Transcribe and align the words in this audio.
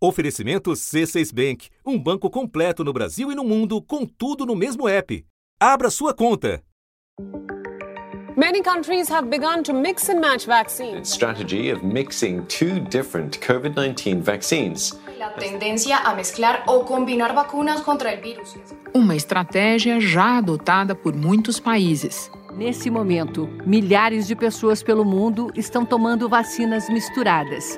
Oferecimento 0.00 0.70
C6 0.70 1.34
Bank, 1.34 1.70
um 1.84 1.98
banco 1.98 2.30
completo 2.30 2.84
no 2.84 2.92
Brasil 2.92 3.32
e 3.32 3.34
no 3.34 3.42
mundo, 3.42 3.82
com 3.82 4.06
tudo 4.06 4.46
no 4.46 4.54
mesmo 4.54 4.86
app. 4.88 5.26
Abra 5.58 5.90
sua 5.90 6.14
conta. 6.14 6.62
Many 8.36 8.62
countries 8.62 9.10
have 9.10 9.28
begun 9.28 9.64
to 9.64 9.74
mix 9.74 10.08
and 10.08 10.20
match 10.20 10.46
vaccines. 10.46 11.08
strategy 11.12 11.72
of 11.72 11.84
mixing 11.84 12.46
two 12.46 12.78
different 12.88 13.40
COVID 13.40 13.74
19 13.74 14.22
vaccines. 14.22 14.96
La 15.18 15.30
tendencia 15.30 15.98
a 15.98 16.14
mezclar 16.14 16.62
o 16.68 16.84
combinar 16.84 17.34
vacunas 17.34 17.80
contra 17.80 18.12
el 18.12 18.20
virus. 18.22 18.54
Uma 18.94 19.16
estratégia 19.16 19.98
já 19.98 20.38
adotada 20.38 20.94
por 20.94 21.12
muitos 21.16 21.58
países. 21.58 22.30
Nesse 22.54 22.88
momento, 22.88 23.48
milhares 23.66 24.28
de 24.28 24.36
pessoas 24.36 24.80
pelo 24.80 25.04
mundo 25.04 25.50
estão 25.56 25.84
tomando 25.84 26.28
vacinas 26.28 26.88
misturadas. 26.88 27.76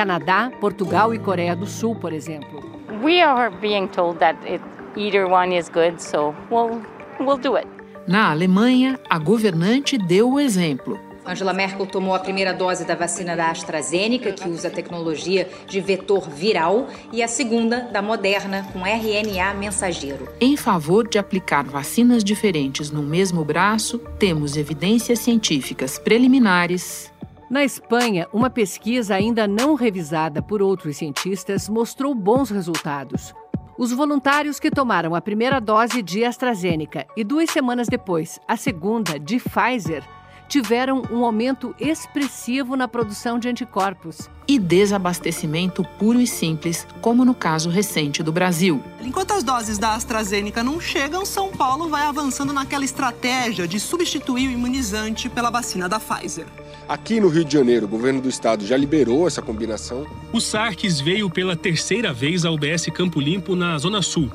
Canadá, 0.00 0.50
Portugal 0.58 1.12
e 1.12 1.18
Coreia 1.18 1.54
do 1.54 1.66
Sul, 1.66 1.94
por 1.94 2.10
exemplo. 2.10 2.62
We 3.02 3.20
are 3.20 3.54
being 3.60 3.86
told 3.86 4.18
that 4.20 4.38
it, 4.50 4.64
either 4.96 5.30
one 5.30 5.54
is 5.54 5.68
good, 5.68 6.00
so 6.00 6.34
we'll, 6.50 6.80
we'll 7.20 7.36
do 7.36 7.58
it. 7.58 7.68
Na 8.08 8.30
Alemanha, 8.30 8.98
a 9.10 9.18
governante 9.18 9.98
deu 9.98 10.32
o 10.32 10.40
exemplo. 10.40 10.98
Angela 11.26 11.52
Merkel 11.52 11.84
tomou 11.84 12.14
a 12.14 12.18
primeira 12.18 12.54
dose 12.54 12.86
da 12.86 12.94
vacina 12.94 13.36
da 13.36 13.50
AstraZeneca, 13.50 14.32
que 14.32 14.48
usa 14.48 14.68
a 14.68 14.70
tecnologia 14.70 15.46
de 15.68 15.82
vetor 15.82 16.30
viral, 16.30 16.88
e 17.12 17.22
a 17.22 17.28
segunda 17.28 17.80
da 17.80 18.00
Moderna, 18.00 18.66
com 18.72 18.86
RNA 18.86 19.52
mensageiro. 19.52 20.30
Em 20.40 20.56
favor 20.56 21.06
de 21.06 21.18
aplicar 21.18 21.64
vacinas 21.64 22.24
diferentes 22.24 22.90
no 22.90 23.02
mesmo 23.02 23.44
braço, 23.44 23.98
temos 24.18 24.56
evidências 24.56 25.18
científicas 25.18 25.98
preliminares. 25.98 27.09
Na 27.50 27.64
Espanha, 27.64 28.28
uma 28.32 28.48
pesquisa 28.48 29.16
ainda 29.16 29.44
não 29.48 29.74
revisada 29.74 30.40
por 30.40 30.62
outros 30.62 30.98
cientistas 30.98 31.68
mostrou 31.68 32.14
bons 32.14 32.48
resultados. 32.48 33.34
Os 33.76 33.90
voluntários 33.90 34.60
que 34.60 34.70
tomaram 34.70 35.16
a 35.16 35.20
primeira 35.20 35.60
dose 35.60 36.00
de 36.00 36.24
AstraZeneca 36.24 37.08
e 37.16 37.24
duas 37.24 37.50
semanas 37.50 37.88
depois 37.88 38.38
a 38.46 38.56
segunda 38.56 39.18
de 39.18 39.40
Pfizer 39.40 40.04
tiveram 40.50 41.04
um 41.12 41.24
aumento 41.24 41.72
expressivo 41.78 42.74
na 42.74 42.88
produção 42.88 43.38
de 43.38 43.48
anticorpos. 43.48 44.28
E 44.48 44.58
desabastecimento 44.58 45.84
puro 45.96 46.20
e 46.20 46.26
simples, 46.26 46.84
como 47.00 47.24
no 47.24 47.34
caso 47.34 47.70
recente 47.70 48.20
do 48.20 48.32
Brasil. 48.32 48.82
Enquanto 49.00 49.32
as 49.32 49.44
doses 49.44 49.78
da 49.78 49.94
AstraZeneca 49.94 50.64
não 50.64 50.80
chegam, 50.80 51.24
São 51.24 51.50
Paulo 51.52 51.88
vai 51.88 52.02
avançando 52.02 52.52
naquela 52.52 52.84
estratégia 52.84 53.68
de 53.68 53.78
substituir 53.78 54.48
o 54.48 54.50
imunizante 54.50 55.28
pela 55.28 55.50
vacina 55.50 55.88
da 55.88 56.00
Pfizer. 56.00 56.46
Aqui 56.88 57.20
no 57.20 57.28
Rio 57.28 57.44
de 57.44 57.52
Janeiro, 57.52 57.86
o 57.86 57.88
governo 57.88 58.20
do 58.20 58.28
estado 58.28 58.66
já 58.66 58.76
liberou 58.76 59.28
essa 59.28 59.40
combinação. 59.40 60.04
O 60.32 60.40
Sarques 60.40 61.00
veio 61.00 61.30
pela 61.30 61.54
terceira 61.54 62.12
vez 62.12 62.44
ao 62.44 62.54
UBS 62.54 62.86
Campo 62.92 63.20
Limpo, 63.20 63.54
na 63.54 63.78
Zona 63.78 64.02
Sul. 64.02 64.28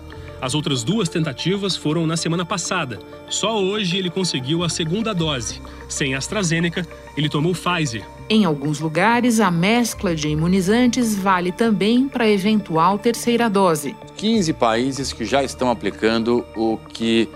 As 0.46 0.54
outras 0.54 0.84
duas 0.84 1.10
tentativas 1.10 1.76
foram 1.76 2.06
na 2.06 2.16
semana 2.16 2.46
passada. 2.46 3.00
Só 3.28 3.60
hoje 3.60 3.98
ele 3.98 4.12
conseguiu 4.12 4.64
a 4.64 4.70
segunda 4.70 5.12
dose. 5.12 5.60
Sem 5.90 6.14
AstraZeneca, 6.14 6.88
ele 7.18 7.28
tomou 7.28 7.56
Pfizer. 7.56 8.06
Em 8.30 8.46
alguns 8.46 8.80
lugares, 8.80 9.40
a 9.40 9.50
mescla 9.50 10.14
de 10.14 10.28
imunizantes 10.28 11.18
vale 11.18 11.52
também 11.52 12.08
para 12.08 12.30
eventual 12.30 13.00
terceira 13.00 13.50
dose. 13.50 13.96
15 14.18 14.54
países 14.54 15.12
que 15.12 15.26
já 15.26 15.44
estão 15.44 15.72
aplicando 15.72 16.46
o 16.56 16.78
que 16.78 17.28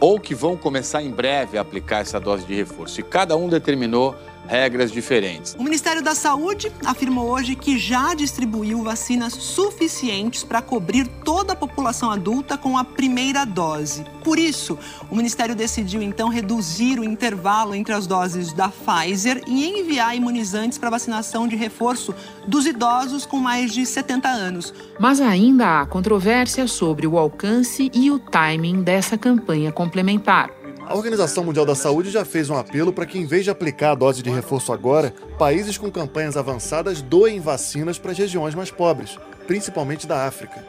ou 0.00 0.18
que 0.18 0.34
vão 0.34 0.56
começar 0.56 1.04
em 1.04 1.10
breve 1.10 1.56
a 1.56 1.60
aplicar 1.60 2.00
essa 2.00 2.18
dose 2.18 2.44
de 2.44 2.54
reforço. 2.54 2.98
E 2.98 3.04
cada 3.04 3.36
um 3.36 3.48
determinou 3.48 4.16
regras 4.46 4.90
diferentes. 4.90 5.54
O 5.58 5.62
Ministério 5.62 6.02
da 6.02 6.14
Saúde 6.14 6.72
afirmou 6.84 7.28
hoje 7.28 7.54
que 7.54 7.78
já 7.78 8.14
distribuiu 8.14 8.82
vacinas 8.82 9.32
suficientes 9.32 10.42
para 10.42 10.60
cobrir 10.60 11.06
toda 11.24 11.52
a 11.52 11.56
população 11.56 12.10
adulta 12.10 12.58
com 12.58 12.76
a 12.76 12.84
primeira 12.84 13.44
dose. 13.44 14.04
Por 14.24 14.38
isso, 14.38 14.78
o 15.10 15.16
Ministério 15.16 15.54
decidiu 15.54 16.02
então 16.02 16.28
reduzir 16.28 16.98
o 16.98 17.04
intervalo 17.04 17.74
entre 17.74 17.94
as 17.94 18.06
doses 18.06 18.52
da 18.52 18.68
Pfizer 18.68 19.42
e 19.46 19.66
enviar 19.66 20.16
imunizantes 20.16 20.78
para 20.78 20.90
vacinação 20.90 21.48
de 21.48 21.56
reforço 21.56 22.14
dos 22.46 22.66
idosos 22.66 23.24
com 23.24 23.38
mais 23.38 23.72
de 23.72 23.86
70 23.86 24.28
anos. 24.28 24.74
Mas 24.98 25.20
ainda 25.20 25.80
há 25.80 25.86
controvérsia 25.86 26.66
sobre 26.66 27.06
o 27.06 27.18
alcance 27.18 27.90
e 27.94 28.10
o 28.10 28.18
timing 28.18 28.82
dessa 28.82 29.16
campanha 29.16 29.72
complementar. 29.72 30.59
A 30.90 30.94
Organização 30.96 31.44
Mundial 31.44 31.64
da 31.64 31.76
Saúde 31.76 32.10
já 32.10 32.24
fez 32.24 32.50
um 32.50 32.56
apelo 32.56 32.92
para 32.92 33.06
que, 33.06 33.16
em 33.16 33.24
vez 33.24 33.44
de 33.44 33.50
aplicar 33.50 33.92
a 33.92 33.94
dose 33.94 34.24
de 34.24 34.28
reforço 34.28 34.72
agora, 34.72 35.14
países 35.38 35.78
com 35.78 35.88
campanhas 35.88 36.36
avançadas 36.36 37.00
doem 37.00 37.38
vacinas 37.38 37.96
para 37.96 38.10
as 38.10 38.18
regiões 38.18 38.56
mais 38.56 38.72
pobres, 38.72 39.16
principalmente 39.46 40.04
da 40.04 40.26
África. 40.26 40.64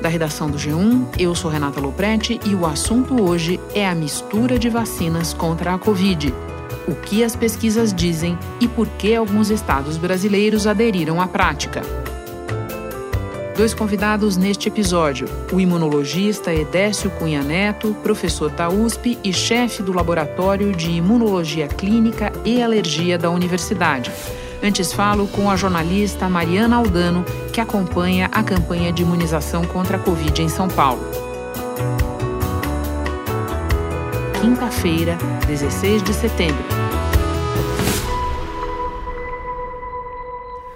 Da 0.00 0.08
redação 0.08 0.50
do 0.50 0.56
G1, 0.56 1.20
eu 1.20 1.34
sou 1.34 1.50
Renata 1.50 1.78
Loprete 1.80 2.40
e 2.46 2.54
o 2.54 2.64
assunto 2.64 3.22
hoje 3.22 3.60
é 3.74 3.86
a 3.86 3.94
mistura 3.94 4.58
de 4.58 4.70
vacinas 4.70 5.34
contra 5.34 5.74
a 5.74 5.78
Covid. 5.78 6.32
O 6.88 6.94
que 6.94 7.22
as 7.22 7.36
pesquisas 7.36 7.92
dizem 7.92 8.38
e 8.58 8.66
por 8.66 8.88
que 8.88 9.14
alguns 9.14 9.50
estados 9.50 9.98
brasileiros 9.98 10.66
aderiram 10.66 11.20
à 11.20 11.28
prática. 11.28 12.01
Dois 13.56 13.74
convidados 13.74 14.36
neste 14.36 14.68
episódio: 14.68 15.28
o 15.52 15.60
imunologista 15.60 16.52
Edécio 16.52 17.10
Cunha 17.10 17.42
Neto, 17.42 17.94
professor 18.02 18.50
da 18.50 18.68
USP 18.68 19.18
e 19.22 19.32
chefe 19.32 19.82
do 19.82 19.92
Laboratório 19.92 20.72
de 20.72 20.90
Imunologia 20.90 21.68
Clínica 21.68 22.32
e 22.44 22.62
Alergia 22.62 23.18
da 23.18 23.30
Universidade. 23.30 24.10
Antes 24.62 24.92
falo 24.92 25.26
com 25.26 25.50
a 25.50 25.56
jornalista 25.56 26.28
Mariana 26.28 26.76
Aldano, 26.76 27.24
que 27.52 27.60
acompanha 27.60 28.30
a 28.32 28.42
campanha 28.42 28.92
de 28.92 29.02
imunização 29.02 29.64
contra 29.64 29.96
a 29.96 30.00
Covid 30.00 30.40
em 30.40 30.48
São 30.48 30.68
Paulo. 30.68 31.02
Quinta-feira, 34.40 35.18
16 35.46 36.02
de 36.02 36.14
setembro. 36.14 36.81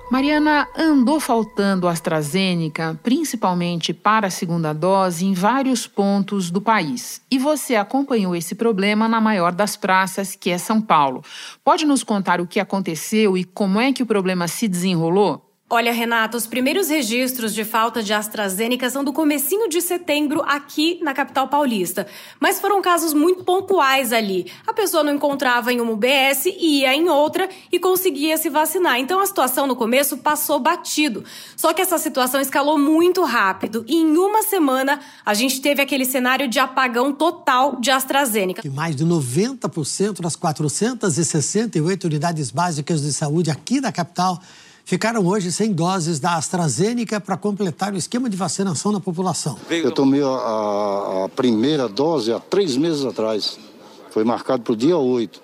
Mariana, 0.09 0.69
andou 0.79 1.19
faltando 1.19 1.89
AstraZeneca, 1.89 2.99
principalmente 3.03 3.93
para 3.93 4.29
a 4.29 4.31
segunda 4.31 4.73
dose, 4.73 5.27
em 5.27 5.35
vários 5.35 5.89
pontos 5.89 6.49
do 6.49 6.61
país. 6.61 7.21
E 7.29 7.41
você 7.41 7.75
acompanhou 7.75 8.35
esse 8.37 8.55
problema 8.55 9.09
na 9.09 9.21
maior 9.21 9.51
das 9.51 9.77
praças, 9.77 10.37
que 10.37 10.51
é 10.51 10.59
São 10.59 10.81
Paulo. 10.81 11.25
Pode 11.65 11.85
nos 11.85 12.05
contar 12.05 12.41
o 12.41 12.47
que 12.47 12.61
aconteceu 12.61 13.37
e 13.37 13.43
como 13.43 13.81
é 13.81 13.93
que 13.93 14.03
o 14.03 14.07
problema 14.07 14.47
se 14.47 14.69
desenrolou? 14.69 15.46
Olha, 15.69 15.93
Renata, 15.93 16.37
os 16.37 16.47
primeiros 16.47 16.89
registros 16.89 17.53
de 17.53 17.65
falta 17.65 18.01
de 18.01 18.13
AstraZeneca 18.13 18.89
são 18.89 19.03
do 19.03 19.13
comecinho 19.13 19.69
de 19.69 19.81
setembro 19.81 20.41
aqui 20.47 21.01
na 21.03 21.13
capital 21.13 21.49
paulista. 21.49 22.07
Mas 22.39 22.61
foram 22.61 22.81
casos 22.81 23.13
muito 23.13 23.43
pontuais 23.43 24.13
ali. 24.13 24.47
A 24.65 24.73
pessoa 24.73 25.03
não 25.03 25.13
encontrava 25.13 25.73
em 25.73 25.81
uma 25.81 25.91
UBS, 25.91 26.47
ia 26.57 26.95
em 26.95 27.09
outra 27.09 27.49
e 27.73 27.81
conseguia 27.81 28.39
se 28.39 28.49
vacinar. 28.49 29.01
Então 29.01 29.19
a 29.19 29.27
situação 29.27 29.67
no 29.67 29.75
começo 29.75 30.19
passou 30.19 30.61
batido. 30.61 31.25
Só 31.57 31.75
que 31.75 31.83
essa 31.83 31.99
situação 31.99 32.41
escalou 32.41 32.79
muito 32.79 33.25
rápido 33.25 33.85
e 33.89 33.97
em 33.97 34.17
uma 34.17 34.45
semana 34.45 35.01
a 35.25 35.35
gente 35.35 35.61
teve 35.61 35.83
aquele 35.83 36.05
cenário 36.05 36.47
de 36.47 36.61
apagão 36.61 37.13
total 37.13 37.81
de 37.81 37.91
AstraZeneca. 37.91 38.63
Que 38.63 38.71
mais 38.71 38.95
de 38.95 39.05
90% 39.05 40.21
das 40.21 40.37
468 40.37 42.05
unidades 42.05 42.53
básicas 42.53 43.03
de 43.03 43.13
saúde 43.13 43.51
aqui 43.51 43.81
na 43.81 43.91
capital 43.91 44.41
ficaram 44.87 45.27
hoje 45.27 45.51
sem 45.51 45.73
doses 45.73 46.21
da 46.21 46.37
AstraZeneca 46.37 47.21
para 47.21 47.37
completar 47.37 47.93
o 47.93 47.97
esquema 47.97 48.31
de 48.31 48.37
vacinação 48.37 48.93
da 48.93 49.01
população. 49.01 49.59
Eu 49.69 49.91
tomei 49.91 50.23
a, 50.23 50.29
a, 50.29 51.25
a 51.25 51.29
primeira 51.29 51.89
dose 51.89 52.33
há 52.33 52.39
três 52.39 52.77
meses 52.77 53.05
atrás. 53.05 53.59
Foi 54.11 54.25
marcado 54.25 54.63
para 54.63 54.73
o 54.73 54.77
dia 54.77 54.97
8 54.97 55.43